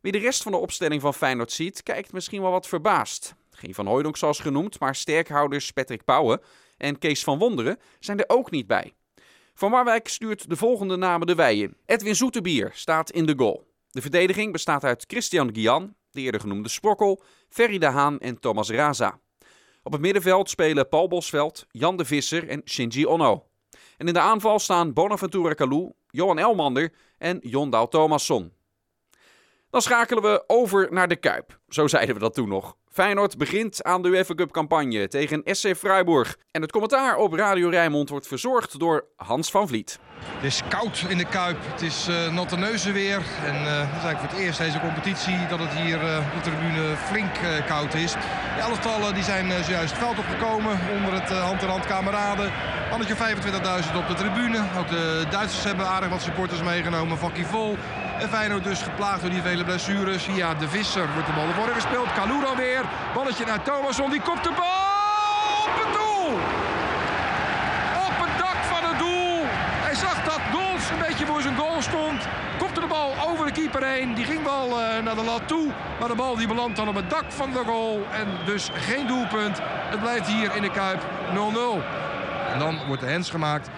Wie 0.00 0.12
de 0.12 0.18
rest 0.18 0.42
van 0.42 0.52
de 0.52 0.58
opstelling 0.58 1.00
van 1.00 1.14
Feyenoord 1.14 1.52
ziet, 1.52 1.82
kijkt 1.82 2.12
misschien 2.12 2.42
wel 2.42 2.50
wat 2.50 2.66
verbaasd. 2.66 3.34
Geen 3.50 3.74
van 3.74 3.86
Hooydonk 3.86 4.16
zoals 4.16 4.38
genoemd, 4.38 4.80
maar 4.80 4.94
sterkhouders 4.94 5.70
Patrick 5.70 6.04
Pauwen 6.04 6.40
en 6.76 6.98
Kees 6.98 7.24
van 7.24 7.38
Wonderen 7.38 7.78
zijn 8.00 8.18
er 8.18 8.24
ook 8.28 8.50
niet 8.50 8.66
bij. 8.66 8.94
Van 9.54 9.70
Marwijk 9.70 10.08
stuurt 10.08 10.48
de 10.48 10.56
volgende 10.56 10.96
namen 10.96 11.26
de 11.26 11.34
wei 11.34 11.62
in. 11.62 11.76
Edwin 11.86 12.16
Zoetebier 12.16 12.70
staat 12.74 13.10
in 13.10 13.26
de 13.26 13.34
goal. 13.36 13.66
De 13.90 14.02
verdediging 14.02 14.52
bestaat 14.52 14.84
uit 14.84 15.04
Christian 15.06 15.50
Gian, 15.52 15.94
de 16.10 16.20
eerder 16.20 16.40
genoemde 16.40 16.68
Sprokkel, 16.68 17.22
Ferry 17.48 17.78
de 17.78 17.86
Haan 17.86 18.18
en 18.18 18.40
Thomas 18.40 18.70
Raza. 18.70 19.18
Op 19.82 19.92
het 19.92 20.00
middenveld 20.00 20.50
spelen 20.50 20.88
Paul 20.88 21.08
Bosveld, 21.08 21.66
Jan 21.70 21.96
de 21.96 22.04
Visser 22.04 22.48
en 22.48 22.62
Shinji 22.64 23.06
Ono. 23.06 23.52
En 23.96 24.06
in 24.06 24.12
de 24.12 24.20
aanval 24.20 24.58
staan 24.58 24.92
Bonaventura 24.92 25.54
Kalou, 25.54 25.92
Johan 26.10 26.38
Elmander 26.38 26.92
en 27.18 27.38
Jondal 27.42 27.88
Thomasson. 27.88 28.52
Dan 29.70 29.82
schakelen 29.82 30.22
we 30.22 30.44
over 30.46 30.92
naar 30.92 31.08
de 31.08 31.16
Kuip. 31.16 31.60
Zo 31.68 31.86
zeiden 31.86 32.14
we 32.14 32.20
dat 32.20 32.34
toen 32.34 32.48
nog. 32.48 32.76
Feyenoord 32.94 33.38
begint 33.38 33.82
aan 33.82 34.02
de 34.02 34.08
UEFA 34.08 34.34
Cup 34.34 34.50
campagne 34.52 35.08
tegen 35.08 35.42
SC 35.44 35.76
Freiburg. 35.76 36.36
En 36.50 36.62
het 36.62 36.72
commentaar 36.72 37.16
op 37.16 37.32
Radio 37.32 37.68
Rijnmond 37.68 38.08
wordt 38.08 38.26
verzorgd 38.26 38.78
door 38.78 39.04
Hans 39.16 39.50
van 39.50 39.68
Vliet. 39.68 39.98
Het 40.24 40.44
is 40.44 40.60
koud 40.68 41.04
in 41.08 41.18
de 41.18 41.24
Kuip, 41.24 41.56
het 41.60 41.82
is 41.82 42.08
uh, 42.08 42.32
natte 42.32 42.56
neuzen 42.56 42.92
weer. 42.92 43.22
En 43.44 43.54
uh, 43.54 43.78
het 43.78 43.96
is 43.96 44.04
eigenlijk 44.04 44.18
voor 44.18 44.28
het 44.28 44.38
eerst 44.38 44.58
deze 44.58 44.80
competitie 44.80 45.46
dat 45.48 45.58
het 45.58 45.70
hier 45.70 46.02
uh, 46.02 46.18
op 46.18 46.44
de 46.44 46.50
tribune 46.50 46.96
flink 46.96 47.66
koud 47.66 47.94
is. 47.94 48.12
De 48.12 48.60
elftallen 48.60 49.14
die 49.14 49.22
zijn 49.22 49.64
zojuist 49.64 49.94
veld 49.98 50.18
opgekomen 50.18 50.78
onder 50.96 51.12
het 51.12 51.30
hand-in-hand 51.30 51.86
kameraden. 51.86 52.52
Mannetje 52.90 53.16
25.000 53.16 53.96
op 53.96 54.08
de 54.08 54.14
tribune. 54.14 54.58
Ook 54.78 54.88
de 54.88 55.24
Duitsers 55.30 55.64
hebben 55.64 55.86
aardig 55.86 56.08
wat 56.08 56.22
supporters 56.22 56.62
meegenomen. 56.62 57.18
Vakkie 57.18 57.46
vol. 57.46 57.76
En 58.18 58.28
Feyenoord 58.28 58.64
dus 58.64 58.82
geplaagd 58.82 59.20
door 59.20 59.30
die 59.30 59.42
vele 59.42 59.64
blessures. 59.64 60.22
Via 60.22 60.54
de 60.54 60.68
Visser 60.68 61.08
wordt 61.12 61.26
de 61.26 61.32
bal 61.32 61.46
naar 61.46 61.74
gespeeld. 61.74 62.12
Kalou 62.12 62.40
dan 62.40 62.56
weer. 62.56 62.84
Balletje 63.14 63.44
naar 63.44 63.62
Thomasson. 63.62 64.10
Die 64.10 64.20
kopt 64.20 64.44
de 64.44 64.52
bal 64.56 64.94
op 65.66 65.74
het 65.82 65.92
doel. 65.92 66.32
Op 68.06 68.16
het 68.26 68.38
dak 68.38 68.58
van 68.72 68.88
het 68.90 68.98
doel. 68.98 69.44
Hij 69.86 69.94
zag 69.94 70.24
dat 70.24 70.40
Goals 70.52 70.90
een 70.90 71.08
beetje 71.08 71.26
voor 71.26 71.42
zijn 71.42 71.56
goal 71.56 71.82
stond. 71.82 72.22
Kopte 72.58 72.80
de 72.80 72.86
bal 72.86 73.12
over 73.28 73.46
de 73.46 73.52
keeper 73.52 73.84
heen. 73.84 74.14
Die 74.14 74.24
ging 74.24 74.42
wel 74.44 74.68
uh, 74.68 75.02
naar 75.02 75.14
de 75.14 75.24
lat 75.24 75.48
toe. 75.48 75.66
Maar 75.98 76.08
de 76.08 76.14
bal 76.14 76.36
die 76.36 76.48
belandt 76.48 76.76
dan 76.76 76.88
op 76.88 76.94
het 76.94 77.10
dak 77.10 77.24
van 77.28 77.52
de 77.52 77.62
goal. 77.66 78.06
En 78.12 78.28
dus 78.44 78.70
geen 78.74 79.06
doelpunt. 79.06 79.58
Het 79.62 80.00
blijft 80.00 80.26
hier 80.26 80.56
in 80.56 80.62
de 80.62 80.70
Kuip 80.70 81.00
0-0. 81.00 81.34
En 82.52 82.58
dan 82.58 82.78
wordt 82.86 83.02
de 83.02 83.08
hens 83.08 83.30
gemaakt. 83.30 83.68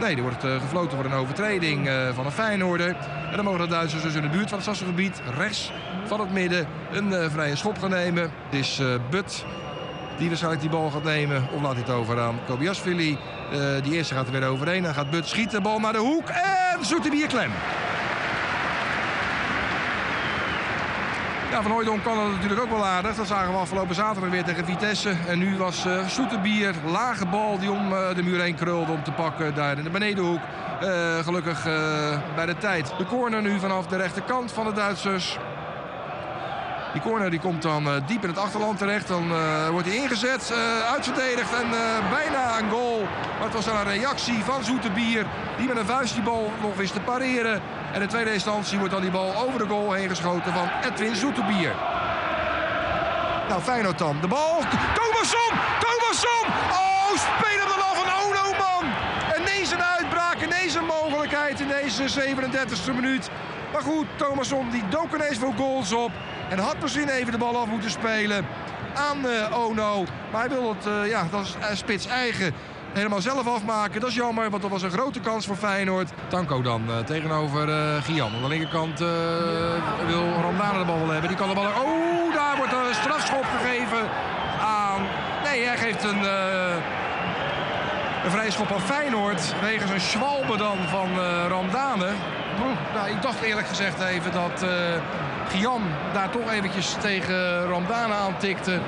Nee, 0.00 0.16
er 0.16 0.22
wordt 0.22 0.44
uh, 0.44 0.60
gefloten 0.60 0.96
voor 0.96 1.06
een 1.06 1.12
overtreding 1.12 1.88
uh, 1.88 2.08
van 2.14 2.26
een 2.26 2.32
Feyenoorder. 2.32 2.96
En 3.30 3.36
dan 3.36 3.44
mogen 3.44 3.60
de 3.60 3.66
Duitsers 3.66 4.02
dus 4.02 4.14
in 4.14 4.22
de 4.22 4.28
buurt 4.28 4.48
van 4.48 4.58
het 4.58 4.66
Sassengebied, 4.66 5.22
rechts 5.36 5.72
van 6.06 6.20
het 6.20 6.32
midden, 6.32 6.66
een 6.92 7.08
uh, 7.08 7.30
vrije 7.30 7.56
schop 7.56 7.78
gaan 7.78 7.90
nemen. 7.90 8.22
Het 8.22 8.58
is 8.58 8.80
But 9.10 9.44
die 10.18 10.28
waarschijnlijk 10.28 10.62
die 10.62 10.70
bal 10.70 10.90
gaat 10.90 11.04
nemen. 11.04 11.48
Of 11.54 11.62
laat 11.62 11.72
hij 11.72 11.80
het 11.80 11.90
over 11.90 12.20
aan 12.20 12.38
Kobiasvili. 12.46 13.18
die 13.82 13.92
eerste 13.92 14.14
gaat 14.14 14.26
er 14.26 14.32
weer 14.32 14.48
overheen. 14.48 14.82
Dan 14.82 14.94
gaat 14.94 15.10
But 15.10 15.28
schieten, 15.28 15.62
bal 15.62 15.78
naar 15.78 15.92
de 15.92 15.98
hoek 15.98 16.28
en 16.28 16.84
Zoetebier 16.84 17.26
klem. 17.26 17.50
Van 21.62 21.70
Hooydonk 21.70 22.02
kan 22.04 22.18
het 22.18 22.32
natuurlijk 22.32 22.60
ook 22.60 22.70
wel 22.70 22.86
aardig. 22.86 23.16
Dat 23.16 23.26
zagen 23.26 23.52
we 23.52 23.58
afgelopen 23.58 23.94
zaterdag 23.94 24.30
weer 24.30 24.44
tegen 24.44 24.64
Vitesse. 24.64 25.14
En 25.26 25.38
nu 25.38 25.56
was 25.56 25.86
uh, 25.86 26.08
Soeterbier, 26.08 26.74
lage 26.86 27.26
bal 27.26 27.58
die 27.58 27.70
om 27.70 27.92
uh, 27.92 28.14
de 28.14 28.22
muur 28.22 28.40
heen 28.40 28.54
krulde 28.54 28.92
om 28.92 29.02
te 29.02 29.12
pakken 29.12 29.54
daar 29.54 29.78
in 29.78 29.84
de 29.84 29.90
benedenhoek. 29.90 30.40
Uh, 30.82 31.18
gelukkig 31.18 31.64
bij 32.34 32.46
de 32.46 32.56
tijd. 32.58 32.92
De 32.98 33.04
corner 33.04 33.42
nu 33.42 33.58
vanaf 33.58 33.86
de 33.86 33.96
rechterkant 33.96 34.52
van 34.52 34.64
de 34.64 34.72
Duitsers. 34.72 35.38
Die 36.92 37.02
corner 37.02 37.30
die 37.30 37.40
komt 37.40 37.62
dan 37.62 38.02
diep 38.06 38.22
in 38.22 38.28
het 38.28 38.38
achterland 38.38 38.78
terecht. 38.78 39.08
Dan 39.08 39.28
wordt 39.70 39.86
hij 39.86 39.96
ingezet, 39.96 40.52
uitverdedigd 40.90 41.54
en 41.54 41.70
bijna 42.10 42.58
een 42.58 42.70
goal. 42.70 43.00
Maar 43.36 43.46
het 43.46 43.54
was 43.54 43.64
dan 43.64 43.76
een 43.76 43.84
reactie 43.84 44.44
van 44.44 44.64
Zoeterbier. 44.64 45.26
Die 45.56 45.66
met 45.68 45.76
een 45.76 45.86
vuist 45.86 46.14
die 46.14 46.22
bal 46.22 46.52
nog 46.60 46.76
wist 46.76 46.92
te 46.92 47.00
pareren. 47.00 47.62
En 47.92 48.02
in 48.02 48.08
tweede 48.08 48.32
instantie 48.32 48.78
wordt 48.78 48.92
dan 48.92 49.02
die 49.02 49.10
bal 49.10 49.34
over 49.36 49.58
de 49.58 49.68
goal 49.68 49.92
heen 49.92 50.08
geschoten 50.08 50.52
van 50.52 50.68
Edwin 50.84 51.16
Zoeterbier. 51.16 51.72
Nou, 53.48 53.62
Feyenoord 53.62 53.98
dan. 53.98 54.16
De 54.20 54.28
bal. 54.28 54.58
Thomasson! 54.94 55.52
Thomasson! 55.84 56.46
Oh, 56.70 57.10
spelen 57.16 57.66
de 57.66 57.76
bal 57.78 57.94
van 57.94 58.08
Ono, 58.22 58.44
man! 58.58 58.84
Ineens 59.40 59.70
een 59.70 59.77
uitbraak, 59.96 60.42
ineens 60.42 60.74
een 60.74 60.84
mogelijkheid 60.84 61.60
in 61.60 61.68
deze 61.68 62.20
37e 62.20 62.94
minuut. 62.94 63.30
Maar 63.72 63.82
goed, 63.82 64.06
Thomasson 64.16 64.70
die 64.70 64.88
dook 64.88 65.14
ineens 65.14 65.38
voor 65.38 65.52
goals 65.56 65.92
op. 65.92 66.10
En 66.48 66.58
had 66.58 66.80
misschien 66.80 67.08
even 67.08 67.32
de 67.32 67.38
bal 67.38 67.56
af 67.56 67.66
moeten 67.66 67.90
spelen 67.90 68.46
aan 68.94 69.26
uh, 69.26 69.58
Ono. 69.58 70.04
Maar 70.32 70.40
hij 70.40 70.48
wil 70.48 70.74
het, 70.74 70.86
uh, 70.86 71.08
ja, 71.08 71.26
dat 71.30 71.44
is 71.44 71.54
uh, 71.60 71.66
spits 71.72 72.06
eigen 72.06 72.54
helemaal 72.92 73.20
zelf 73.20 73.46
afmaken. 73.46 74.00
Dat 74.00 74.08
is 74.08 74.14
jammer, 74.14 74.50
want 74.50 74.62
dat 74.62 74.70
was 74.70 74.82
een 74.82 74.90
grote 74.90 75.20
kans 75.20 75.46
voor 75.46 75.56
Feyenoord. 75.56 76.10
Tanko 76.28 76.62
dan 76.62 76.82
tegenover 77.06 77.68
Gian. 78.02 78.34
Aan 78.34 78.42
de 78.42 78.48
linkerkant 78.48 78.98
wil 80.06 80.22
Ramdana 80.40 80.78
de 80.78 80.84
bal 80.84 80.98
wel 80.98 81.08
hebben. 81.08 81.28
Die 81.28 81.38
kan 81.38 81.48
de 81.48 81.54
bal... 81.54 81.64
Oh, 81.64 82.34
daar 82.34 82.56
wordt 82.56 82.72
een 82.72 82.94
strafschop 82.94 83.44
gegeven 83.44 84.08
aan... 84.60 85.06
Nee, 85.44 85.64
hij 85.64 85.76
geeft 85.76 86.04
een, 86.04 86.20
een 88.28 88.34
vrije 88.34 88.50
schop 88.50 88.72
aan 88.72 88.80
Feyenoord. 88.80 89.54
Wegens 89.60 89.90
een 89.90 90.00
schwalbe 90.00 90.56
dan 90.56 90.78
van 90.88 91.08
Ramdane. 91.48 92.10
Nou, 92.94 93.08
ik 93.08 93.22
dacht 93.22 93.40
eerlijk 93.40 93.66
gezegd 93.66 94.00
even 94.00 94.32
dat 94.32 94.64
Gian 95.48 95.82
daar 96.12 96.30
toch 96.30 96.50
eventjes 96.50 96.96
tegen 97.00 97.66
Ramdane 97.66 98.14
aantikte. 98.14 98.80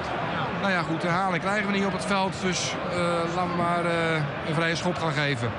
Nou 0.60 0.72
ja, 0.72 0.82
goed, 0.82 1.02
herhaling 1.02 1.42
krijgen 1.42 1.66
we 1.66 1.72
niet 1.72 1.86
op 1.86 1.92
het 1.92 2.04
veld. 2.04 2.34
Dus 2.42 2.74
uh, 2.92 2.96
laten 3.34 3.50
we 3.50 3.56
maar 3.56 3.84
uh, 3.84 4.14
een 4.48 4.54
vrije 4.54 4.76
schop 4.76 4.98
gaan 4.98 5.12
geven. 5.12 5.50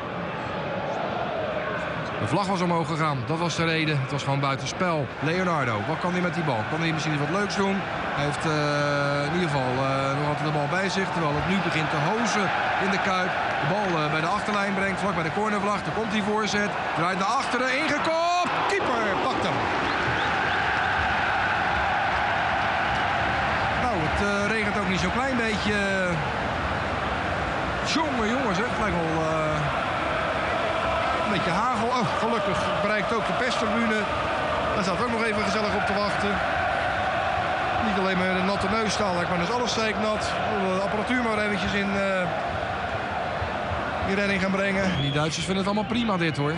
De 2.19 2.27
vlag 2.27 2.47
was 2.47 2.61
omhoog 2.61 2.87
gegaan, 2.87 3.17
dat 3.25 3.39
was 3.39 3.55
de 3.55 3.65
reden. 3.65 4.01
Het 4.01 4.11
was 4.11 4.23
gewoon 4.23 4.39
buitenspel. 4.39 5.07
Leonardo, 5.19 5.79
wat 5.87 5.99
kan 5.99 6.11
hij 6.11 6.21
met 6.21 6.33
die 6.33 6.43
bal? 6.43 6.59
Kan 6.69 6.79
hij 6.79 6.91
misschien 6.91 7.19
wat 7.19 7.29
leuks 7.29 7.55
doen? 7.55 7.75
Hij 8.21 8.29
heeft 8.29 8.45
uh, 8.45 9.25
in 9.27 9.33
ieder 9.33 9.49
geval 9.49 9.73
nog 10.19 10.27
altijd 10.27 10.47
de 10.49 10.57
bal 10.57 10.67
bij 10.79 10.89
zich. 10.89 11.07
Terwijl 11.13 11.35
het 11.35 11.47
nu 11.53 11.57
begint 11.69 11.89
te 11.89 12.01
hozen 12.09 12.45
in 12.85 12.91
de 12.95 13.01
kuip. 13.09 13.31
De 13.61 13.67
bal 13.73 14.09
bij 14.09 14.21
de 14.21 14.31
achterlijn 14.37 14.73
brengt, 14.73 14.99
vlak 14.99 15.15
bij 15.15 15.23
de 15.23 15.37
cornervlag. 15.39 15.79
Daar 15.83 15.93
komt 15.93 16.11
hij 16.11 16.21
voorzet. 16.21 16.71
Draait 16.95 17.19
naar 17.19 17.33
achteren, 17.41 17.77
ingekopt. 17.81 18.51
Keeper 18.71 19.03
pakt 19.23 19.43
hem. 19.47 19.57
Het 24.11 24.21
uh, 24.27 24.55
regent 24.55 24.77
ook 24.77 24.89
niet 24.89 24.99
zo'n 24.99 25.17
klein 25.19 25.37
beetje. 25.37 25.75
Jongen, 27.93 28.27
jongens. 28.35 28.57
Het 28.57 28.77
lijkt 28.81 28.95
wel 29.01 29.25
een 31.23 31.31
beetje 31.35 31.51
hagel. 31.63 31.87
Oh, 31.87 32.07
gelukkig 32.19 32.59
bereikt 32.81 33.13
ook 33.13 33.27
de 33.27 33.33
perstribune. 33.33 33.99
Daar 34.73 34.83
staat 34.83 35.01
ook 35.03 35.11
nog 35.11 35.23
even 35.23 35.43
gezellig 35.43 35.73
op 35.75 35.85
te 35.85 35.93
wachten. 35.93 36.60
Niet 37.85 37.99
alleen 37.99 38.17
maar 38.17 38.35
een 38.35 38.45
natte 38.45 38.67
neus 38.69 38.93
staan, 38.93 39.15
maar 39.15 39.39
dus 39.39 39.51
alles 39.51 39.71
steeknat. 39.71 40.31
De 40.61 40.81
apparatuur 40.83 41.23
maar 41.23 41.37
eventjes 41.37 41.73
in, 41.73 41.89
uh, 41.93 42.21
in 44.07 44.15
redding 44.15 44.41
gaan 44.41 44.51
brengen. 44.51 45.01
Die 45.01 45.11
Duitsers 45.11 45.45
vinden 45.45 45.63
het 45.63 45.73
allemaal 45.73 45.91
prima 45.91 46.17
dit 46.17 46.37
hoor. 46.37 46.53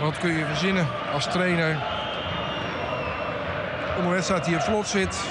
Wat 0.00 0.18
kun 0.18 0.32
je 0.32 0.44
verzinnen 0.44 0.86
als 1.12 1.24
trainer 1.24 1.76
om 3.98 4.04
een 4.04 4.10
wedstrijd 4.10 4.44
die 4.44 4.56
op 4.56 4.60
slot 4.60 4.86
zit. 4.86 5.24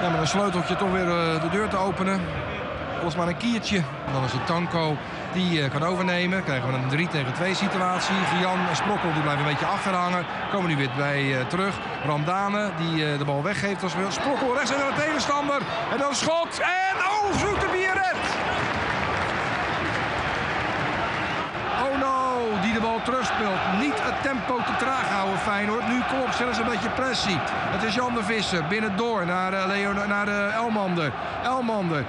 Ja, 0.00 0.08
met 0.10 0.20
een 0.20 0.26
sleuteltje 0.26 0.76
toch 0.76 0.90
weer 0.90 1.04
de 1.40 1.48
deur 1.50 1.68
te 1.68 1.76
openen. 1.76 2.20
Alles 3.00 3.16
maar 3.16 3.28
een 3.28 3.36
kiertje. 3.36 3.76
En 3.76 4.12
dan 4.12 4.24
is 4.24 4.32
het 4.32 4.46
Tanko 4.46 4.96
die 5.32 5.68
kan 5.68 5.82
overnemen. 5.82 6.44
Krijgen 6.44 6.68
we 6.68 6.74
een 6.74 6.88
3 6.88 7.08
tegen 7.08 7.32
2 7.32 7.54
situatie. 7.54 8.14
Gian 8.14 8.68
en 8.68 8.76
Sprokkel 8.76 9.12
die 9.12 9.22
blijven 9.22 9.44
een 9.44 9.50
beetje 9.50 9.66
achterhangen. 9.66 10.26
Komen 10.52 10.68
nu 10.70 10.76
weer 10.76 10.90
bij 10.96 11.22
uh, 11.22 11.46
terug. 11.46 11.74
Randane 12.06 12.70
die 12.76 13.12
uh, 13.12 13.18
de 13.18 13.24
bal 13.24 13.42
weggeeft. 13.42 13.82
Als 13.82 13.92
Sprokkel 14.08 14.54
rechts 14.54 14.70
naar 14.70 14.94
de 14.94 15.02
tegenstander. 15.02 15.60
En 15.92 15.98
dan 15.98 16.14
schot. 16.14 16.60
En 16.60 16.96
oh, 16.96 17.38
Zoeterbier 17.38 17.92
redt. 17.94 18.28
Oh 21.84 21.98
no, 22.00 22.60
die 22.62 22.72
de 22.72 22.80
bal 22.80 23.00
terugspeelt. 23.02 23.60
Niet 23.80 24.02
het 24.02 24.22
tempo 24.22 24.56
te 24.56 24.76
traag 24.78 25.08
houden 25.08 25.38
Feyenoord. 25.38 25.88
Nu 25.88 26.00
klopt 26.08 26.34
zelfs 26.36 26.58
een 26.58 26.68
beetje 26.68 26.90
pressie. 26.90 27.38
Het 27.46 27.82
is 27.82 27.94
Jan 27.94 28.14
de 28.14 28.24
Visser 28.24 28.66
binnendoor 28.66 29.26
naar, 29.26 29.66
Leo, 29.66 29.92
naar 29.92 30.28
uh, 30.28 30.54
Elmander. 30.54 31.12
Elmander 31.44 32.04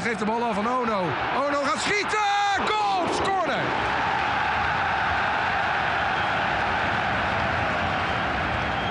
geeft 0.00 0.18
de 0.18 0.24
bal 0.24 0.42
af 0.42 0.58
aan 0.58 0.68
Ono. 0.68 1.00
Ono 1.46 1.62
gaat 1.62 1.80
schieten. 1.80 2.35
Goal! 2.64 3.14
Scoorde! 3.14 3.56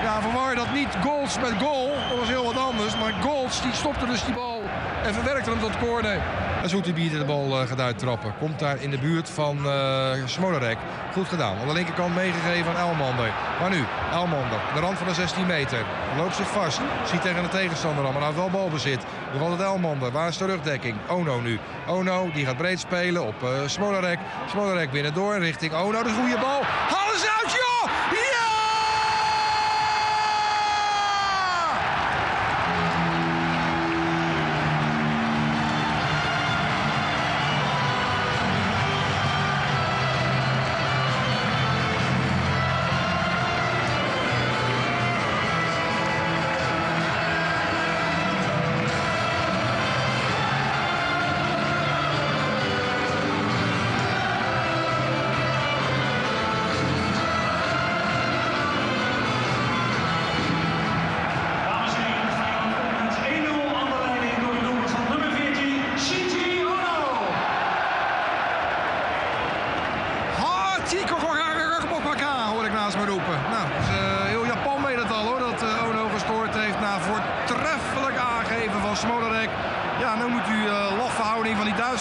Ja, 0.02 0.20
verwar 0.20 0.54
dat 0.54 0.72
niet 0.72 0.88
goals 1.02 1.38
met 1.38 1.52
goal. 1.58 1.88
Dat 2.08 2.18
was 2.18 2.28
heel 2.28 2.44
wat 2.44 2.56
anders. 2.56 2.96
Maar 2.96 3.12
goals, 3.22 3.62
die 3.62 3.72
stopte 3.72 4.06
dus 4.06 4.24
die 4.24 4.34
bal 4.34 4.62
en 5.04 5.14
verwerkte 5.14 5.50
hem 5.50 5.60
tot 5.60 5.78
corner. 5.78 6.20
En 6.66 6.72
Zoetebier 6.72 7.10
de 7.10 7.24
bal 7.24 7.60
uh, 7.60 7.68
gaat 7.68 7.80
uittrappen. 7.80 8.34
Komt 8.38 8.58
daar 8.58 8.82
in 8.82 8.90
de 8.90 8.98
buurt 8.98 9.30
van 9.30 9.58
uh, 9.66 10.10
Smolarek. 10.24 10.76
Goed 11.12 11.28
gedaan. 11.28 11.58
Aan 11.58 11.66
de 11.66 11.72
linkerkant 11.72 12.14
meegegeven 12.14 12.76
aan 12.76 12.88
Elmander. 12.88 13.32
Maar 13.60 13.70
nu, 13.70 13.84
Elmander, 14.12 14.60
de 14.74 14.80
rand 14.80 14.98
van 14.98 15.06
de 15.06 15.14
16 15.14 15.46
meter. 15.46 15.84
Loopt 16.16 16.36
zich 16.36 16.48
vast. 16.48 16.80
Ziet 17.10 17.22
tegen 17.22 17.42
de 17.42 17.48
tegenstander 17.48 18.06
aan, 18.06 18.12
maar 18.12 18.22
hij 18.22 18.30
heeft 18.30 18.40
wel 18.40 18.60
balbezit. 18.60 19.04
Nog 19.32 19.42
altijd 19.42 19.60
Elmander. 19.60 20.12
Waar 20.12 20.28
is 20.28 20.38
de 20.38 20.46
rugdekking? 20.46 20.96
Ono 21.08 21.40
nu. 21.40 21.58
Ono, 21.86 22.30
die 22.34 22.46
gaat 22.46 22.56
breed 22.56 22.80
spelen 22.80 23.26
op 23.26 23.42
uh, 23.42 23.48
Smolarek. 23.66 24.18
Smolarek 24.50 24.90
binnendoor 24.90 25.38
richting 25.38 25.72
Ono. 25.72 26.02
De 26.02 26.10
goede 26.20 26.38
bal. 26.40 26.62
Halen 26.62 27.18
ze 27.18 27.40
uit, 27.42 27.52
joh! 27.52 28.25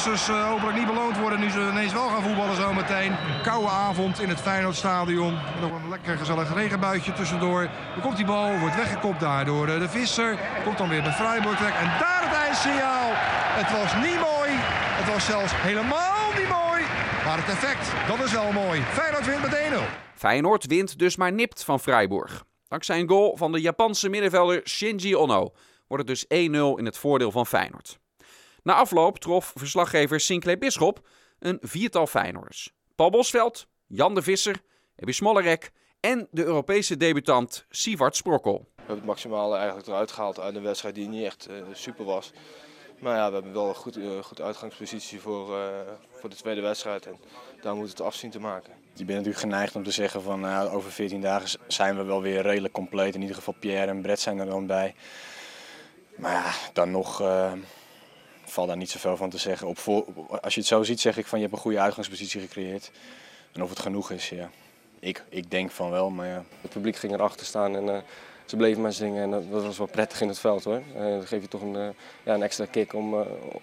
Duitsers 0.05 0.37
uh, 0.37 0.49
hopelijk 0.49 0.77
niet 0.77 0.87
beloond 0.87 1.17
worden 1.17 1.39
nu 1.39 1.49
ze 1.49 1.69
ineens 1.71 1.93
wel 1.93 2.07
gaan 2.07 2.23
voetballen 2.23 2.55
zometeen. 2.55 3.15
Koude 3.43 3.69
avond 3.69 4.19
in 4.19 4.29
het 4.29 4.41
Feyenoordstadion. 4.41 5.37
Nog 5.61 5.71
een 5.71 5.89
lekker 5.89 6.17
gezellig 6.17 6.53
regenbuitje 6.53 7.13
tussendoor. 7.13 7.69
Dan 7.93 8.01
komt 8.01 8.17
die 8.17 8.25
bal, 8.25 8.59
wordt 8.59 8.75
weggekopt 8.75 9.19
daar 9.19 9.45
door 9.45 9.67
uh, 9.67 9.79
de 9.79 9.89
Visser. 9.89 10.39
Komt 10.63 10.77
dan 10.77 10.89
weer 10.89 11.01
bij 11.01 11.11
Freiburg 11.11 11.57
trek. 11.57 11.73
En 11.73 11.85
daar 11.99 12.21
het 12.23 12.37
eindsignaal. 12.45 13.09
Het 13.59 13.71
was 13.71 13.93
niet 13.95 14.19
mooi. 14.19 14.51
Het 14.99 15.13
was 15.13 15.25
zelfs 15.25 15.51
helemaal 15.55 16.27
niet 16.37 16.49
mooi. 16.49 16.81
Maar 17.25 17.37
het 17.37 17.49
effect, 17.49 18.07
dat 18.07 18.25
is 18.25 18.31
wel 18.31 18.51
mooi. 18.51 18.81
Feyenoord 18.81 19.25
wint 19.25 19.41
met 19.41 19.57
1-0. 19.73 19.81
Feyenoord 20.15 20.65
wint 20.65 20.99
dus 20.99 21.15
maar 21.15 21.33
nipt 21.33 21.63
van 21.63 21.79
Freiburg. 21.79 22.43
Dankzij 22.67 22.99
een 22.99 23.09
goal 23.09 23.37
van 23.37 23.51
de 23.51 23.61
Japanse 23.61 24.09
middenvelder 24.09 24.61
Shinji 24.67 25.15
Ono 25.15 25.53
wordt 25.87 26.09
het 26.09 26.27
dus 26.29 26.47
1-0 26.47 26.51
in 26.79 26.85
het 26.85 26.97
voordeel 26.97 27.31
van 27.31 27.45
Feyenoord. 27.45 27.99
Na 28.65 28.73
afloop 28.73 29.19
trof 29.19 29.53
verslaggever 29.55 30.19
Sinclair 30.19 30.57
Bisschop 30.57 31.07
een 31.39 31.57
viertal 31.61 32.07
Feyenoorders. 32.07 32.73
Paul 32.95 33.09
Bosveld, 33.09 33.67
Jan 33.87 34.15
de 34.15 34.21
Visser, 34.21 34.61
Ebi 34.95 35.13
Smollerek 35.13 35.71
en 35.99 36.27
de 36.31 36.43
Europese 36.43 36.97
debutant 36.97 37.65
Sivart 37.69 38.15
Sprokkel. 38.15 38.53
We 38.53 38.71
hebben 38.77 38.95
het 38.95 39.05
maximale 39.05 39.55
eigenlijk 39.55 39.87
eruit 39.87 40.11
gehaald 40.11 40.39
uit 40.39 40.55
een 40.55 40.63
wedstrijd 40.63 40.95
die 40.95 41.07
niet 41.07 41.23
echt 41.25 41.49
uh, 41.49 41.55
super 41.71 42.05
was. 42.05 42.31
Maar 42.99 43.15
ja, 43.15 43.27
we 43.27 43.33
hebben 43.33 43.53
wel 43.53 43.69
een 43.69 43.75
goed, 43.75 43.97
uh, 43.97 44.23
goed 44.23 44.41
uitgangspositie 44.41 45.19
voor, 45.19 45.49
uh, 45.49 45.67
voor 46.11 46.29
de 46.29 46.35
tweede 46.35 46.61
wedstrijd 46.61 47.05
en 47.05 47.19
daar 47.61 47.75
moet 47.75 47.89
het 47.89 48.01
afzien 48.01 48.29
te 48.29 48.39
maken. 48.39 48.73
Je 48.93 49.05
bent 49.05 49.17
natuurlijk 49.17 49.39
geneigd 49.39 49.75
om 49.75 49.83
te 49.83 49.91
zeggen 49.91 50.21
van 50.21 50.39
nou, 50.39 50.69
over 50.69 50.91
14 50.91 51.21
dagen 51.21 51.59
zijn 51.67 51.97
we 51.97 52.03
wel 52.03 52.21
weer 52.21 52.41
redelijk 52.41 52.73
compleet. 52.73 53.15
In 53.15 53.21
ieder 53.21 53.35
geval 53.35 53.55
Pierre 53.59 53.91
en 53.91 54.01
Brett 54.01 54.19
zijn 54.19 54.39
er 54.39 54.45
dan 54.45 54.67
bij. 54.67 54.95
Maar 56.15 56.31
ja, 56.31 56.51
dan 56.73 56.91
nog 56.91 57.21
valt 58.55 58.67
daar 58.67 58.77
niet 58.77 58.89
zoveel 58.89 59.17
van 59.17 59.29
te 59.29 59.37
zeggen. 59.37 59.67
Op 59.67 59.77
voor, 59.77 60.05
als 60.41 60.53
je 60.53 60.59
het 60.59 60.69
zo 60.69 60.83
ziet, 60.83 60.99
zeg 60.99 61.17
ik 61.17 61.25
van 61.25 61.37
je 61.39 61.43
hebt 61.43 61.55
een 61.55 61.63
goede 61.63 61.79
uitgangspositie 61.79 62.41
gecreëerd. 62.41 62.91
En 63.53 63.63
of 63.63 63.69
het 63.69 63.79
genoeg 63.79 64.11
is, 64.11 64.29
ja. 64.29 64.49
Ik, 64.99 65.23
ik 65.29 65.51
denk 65.51 65.71
van 65.71 65.89
wel, 65.89 66.09
maar 66.09 66.27
ja. 66.27 66.43
Het 66.61 66.71
publiek 66.71 66.95
ging 66.95 67.13
erachter 67.13 67.45
staan 67.45 67.75
en 67.75 67.83
uh, 67.87 67.97
ze 68.45 68.55
bleven 68.55 68.81
maar 68.81 68.93
zingen. 68.93 69.23
En 69.23 69.49
dat 69.51 69.63
was 69.63 69.77
wel 69.77 69.87
prettig 69.87 70.21
in 70.21 70.27
het 70.27 70.39
veld 70.39 70.63
hoor. 70.63 70.81
Uh, 70.95 71.01
dan 71.01 71.27
geef 71.27 71.41
je 71.41 71.47
toch 71.47 71.61
een, 71.61 71.73
uh, 71.73 71.87
ja, 72.23 72.33
een 72.33 72.43
extra 72.43 72.65
kick 72.65 72.93
om, 72.93 73.13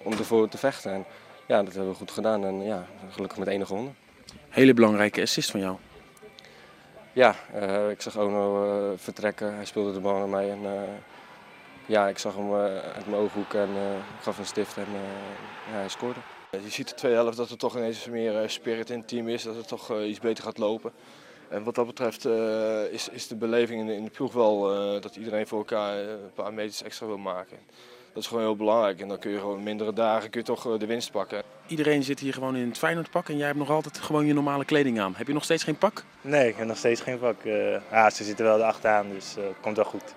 om 0.03 0.13
ervoor 0.13 0.49
te 0.49 0.59
vechten. 0.59 0.93
En 0.93 1.05
ja, 1.47 1.63
dat 1.63 1.73
hebben 1.73 1.91
we 1.91 1.97
goed 1.97 2.11
gedaan. 2.11 2.45
En 2.45 2.63
ja, 2.63 2.87
gelukkig 3.11 3.39
met 3.39 3.49
enige 3.49 3.67
gewonnen. 3.67 3.97
Hele 4.49 4.75
belangrijke 4.75 5.23
assist 5.23 5.51
van 5.51 5.61
jou. 5.61 5.77
Ja, 7.13 7.35
ik 7.91 8.01
zag 8.01 8.19
Ono 8.19 8.95
vertrekken. 8.97 9.55
Hij 9.55 9.65
speelde 9.65 9.93
de 9.93 10.01
bal 10.01 10.19
naar 10.19 10.29
mij. 10.29 10.51
En, 10.51 10.59
ja, 11.87 12.09
ik 12.09 12.18
zag 12.18 12.35
hem 12.35 12.55
uit 12.55 13.07
mijn 13.07 13.23
ooghoek 13.23 13.55
en 13.55 13.68
ik 14.18 14.23
gaf 14.23 14.38
een 14.38 14.47
stift 14.47 14.77
en 14.77 14.87
ja, 15.71 15.79
hij 15.79 15.88
scoorde. 15.88 16.21
Je 16.51 16.71
ziet 16.71 16.88
de 16.88 16.95
tweede 16.95 17.18
helft 17.18 17.37
dat 17.37 17.51
er 17.51 17.57
toch 17.57 17.77
ineens 17.77 18.07
meer 18.07 18.51
spirit 18.51 18.90
in 18.90 18.99
het 18.99 19.09
team 19.09 19.29
is, 19.29 19.42
dat 19.42 19.57
het 19.57 19.68
toch 19.68 20.01
iets 20.01 20.21
beter 20.21 20.45
gaat 20.45 20.59
lopen. 20.59 20.92
En 21.53 21.62
wat 21.62 21.75
dat 21.75 21.87
betreft 21.87 22.27
uh, 22.27 22.92
is, 22.92 23.09
is 23.09 23.27
de 23.27 23.35
beleving 23.35 23.81
in 23.81 23.87
de, 23.87 23.95
in 23.95 24.05
de 24.05 24.11
ploeg 24.11 24.33
wel 24.33 24.75
uh, 24.95 25.01
dat 25.01 25.16
iedereen 25.16 25.47
voor 25.47 25.59
elkaar 25.59 25.97
een 25.97 26.33
paar 26.35 26.53
meters 26.53 26.83
extra 26.83 27.07
wil 27.07 27.18
maken. 27.18 27.59
Dat 28.12 28.23
is 28.23 28.29
gewoon 28.29 28.42
heel 28.42 28.57
belangrijk 28.57 29.01
en 29.01 29.09
dan 29.09 29.18
kun 29.18 29.31
je 29.31 29.38
gewoon 29.38 29.62
mindere 29.62 29.92
dagen 29.92 30.31
kun 30.31 30.40
je 30.40 30.47
toch 30.47 30.79
de 30.79 30.87
winst 30.87 31.11
pakken. 31.11 31.42
Iedereen 31.66 32.03
zit 32.03 32.21
hier 32.21 32.33
gewoon 32.33 32.57
in 32.57 32.68
het 32.68 32.79
Feyenoordpak 32.79 33.29
en 33.29 33.37
jij 33.37 33.47
hebt 33.47 33.59
nog 33.59 33.71
altijd 33.71 33.99
gewoon 33.99 34.27
je 34.27 34.33
normale 34.33 34.64
kleding 34.64 35.01
aan. 35.01 35.14
Heb 35.16 35.27
je 35.27 35.33
nog 35.33 35.45
steeds 35.45 35.64
geen 35.64 35.79
pak? 35.79 36.05
Nee, 36.21 36.49
ik 36.49 36.57
heb 36.57 36.66
nog 36.66 36.77
steeds 36.77 37.01
geen 37.01 37.18
pak. 37.18 37.45
Uh, 37.45 37.77
ja, 37.90 38.11
ze 38.11 38.25
zitten 38.25 38.45
wel 38.45 38.59
erachteraan, 38.59 39.09
dus 39.09 39.35
het 39.35 39.61
komt 39.61 39.77
wel 39.77 39.85
goed. 39.85 40.14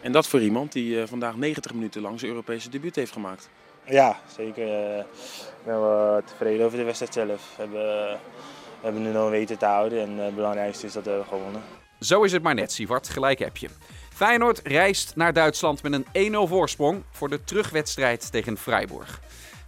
En 0.00 0.12
dat 0.12 0.26
voor 0.26 0.40
iemand 0.40 0.72
die 0.72 0.94
uh, 0.94 1.06
vandaag 1.06 1.36
90 1.36 1.74
minuten 1.74 2.02
lang 2.02 2.18
zijn 2.18 2.30
Europese 2.30 2.70
debuut 2.70 2.96
heeft 2.96 3.12
gemaakt. 3.12 3.48
Ja, 3.84 4.20
zeker. 4.36 4.66
Uh, 4.66 4.98
ik 4.98 5.64
ben 5.64 5.80
wel 5.80 6.22
tevreden 6.24 6.66
over 6.66 6.78
de 6.78 6.84
wedstrijd 6.84 7.12
zelf. 7.12 7.52
We 7.56 7.62
hebben, 7.62 7.80
we 7.80 8.80
hebben 8.80 9.02
nu 9.02 9.12
nog 9.12 9.30
weten 9.30 9.58
te 9.58 9.64
houden 9.64 10.00
en 10.00 10.18
het 10.18 10.34
belangrijkste 10.34 10.86
is 10.86 10.92
dat 10.92 11.04
we 11.04 11.10
hebben 11.10 11.28
gewonnen. 11.28 11.62
Zo 12.00 12.22
is 12.22 12.32
het 12.32 12.42
maar 12.42 12.54
net, 12.54 12.72
Sivart. 12.72 13.08
Gelijk 13.08 13.38
heb 13.38 13.56
je. 13.56 13.68
Feyenoord 14.14 14.60
reist 14.64 15.16
naar 15.16 15.32
Duitsland 15.32 15.82
met 15.82 16.04
een 16.12 16.32
1-0 16.32 16.48
voorsprong 16.48 17.02
voor 17.10 17.28
de 17.28 17.44
terugwedstrijd 17.44 18.32
tegen 18.32 18.56
Freiburg. 18.56 19.20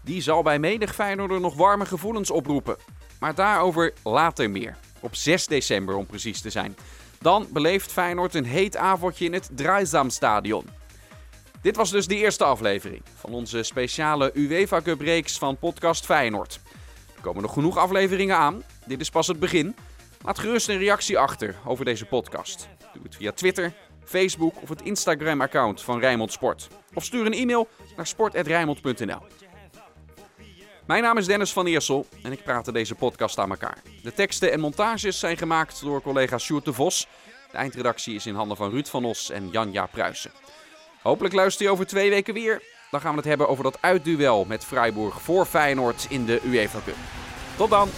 Die 0.05 0.23
zal 0.23 0.43
bij 0.43 0.59
menig 0.59 0.95
Feyenoorder 0.95 1.41
nog 1.41 1.55
warme 1.55 1.87
gevoelens 1.87 2.31
oproepen. 2.31 2.77
Maar 3.21 3.35
daarover 3.35 3.93
later 4.03 4.51
meer. 4.51 4.77
Op 5.01 5.15
6 5.15 5.47
december 5.47 5.95
om 5.95 6.07
precies 6.07 6.41
te 6.41 6.51
zijn. 6.51 6.77
Dan 7.23 7.47
beleeft 7.51 7.93
Feyenoord 7.93 8.35
een 8.35 8.45
heet 8.45 8.77
avondje 8.77 9.25
in 9.25 9.33
het 9.33 9.51
Draaizaamstadion. 9.53 10.65
Dit 11.63 11.77
was 11.77 11.91
dus 11.91 12.07
de 12.07 12.17
eerste 12.17 12.45
aflevering 12.45 13.03
van 13.15 13.33
onze 13.33 13.63
speciale 13.63 14.31
UEFA 14.35 14.81
Cup 14.81 15.01
reeks 15.01 15.39
van 15.39 15.59
podcast 15.59 16.05
Feyenoord. 16.05 16.61
Er 17.17 17.23
komen 17.23 17.43
nog 17.43 17.53
genoeg 17.53 17.77
afleveringen 17.77 18.37
aan. 18.37 18.63
Dit 18.87 19.01
is 19.01 19.11
pas 19.11 19.27
het 19.27 19.39
begin. 19.39 19.77
Laat 20.25 20.39
gerust 20.39 20.69
een 20.69 20.79
reactie 20.79 21.19
achter 21.19 21.57
over 21.65 21.85
deze 21.85 22.07
podcast. 22.07 22.69
Doe 22.93 23.03
het 23.03 23.17
via 23.17 23.33
Twitter, 23.33 23.73
Facebook 24.05 24.63
of 24.63 24.69
het 24.69 24.83
Instagram-account 24.83 25.83
van 25.83 25.99
Rijnmond 26.01 26.33
Sport. 26.33 26.69
Of 26.95 27.05
stuur 27.05 27.27
een 27.27 27.33
e-mail 27.33 27.69
naar 27.97 28.07
sport.rijnmond.nl. 28.07 29.21
Mijn 30.91 31.03
naam 31.03 31.19
is 31.19 31.27
Dennis 31.27 31.53
van 31.53 31.67
Eersel 31.67 32.07
en 32.23 32.33
ik 32.33 32.43
praatte 32.43 32.73
deze 32.73 32.95
podcast 32.95 33.39
aan 33.39 33.51
elkaar. 33.51 33.83
De 34.03 34.13
teksten 34.13 34.53
en 34.53 34.61
montages 34.61 35.19
zijn 35.19 35.37
gemaakt 35.37 35.81
door 35.81 36.03
collega 36.03 36.39
Sjoerd 36.39 36.65
de 36.65 36.73
Vos. 36.73 37.07
De 37.51 37.57
eindredactie 37.57 38.15
is 38.15 38.27
in 38.27 38.35
handen 38.35 38.57
van 38.57 38.71
Ruud 38.71 38.87
van 38.87 39.05
Os 39.05 39.31
en 39.31 39.49
Janja 39.51 39.87
Pruisen. 39.87 40.31
Hopelijk 41.03 41.35
luister 41.35 41.65
je 41.65 41.73
over 41.73 41.87
twee 41.87 42.11
weken 42.11 42.35
weer. 42.35 42.63
Dan 42.91 43.01
gaan 43.01 43.11
we 43.11 43.17
het 43.17 43.29
hebben 43.29 43.49
over 43.49 43.65
dat 43.65 43.79
uitduel 43.81 44.45
met 44.45 44.65
Freiburg 44.65 45.23
voor 45.23 45.47
Feyenoord 45.47 46.07
in 46.09 46.25
de 46.25 46.41
UEFA 46.45 46.81
Cup. 46.85 46.97
Tot 47.57 47.71
dan! 47.71 47.89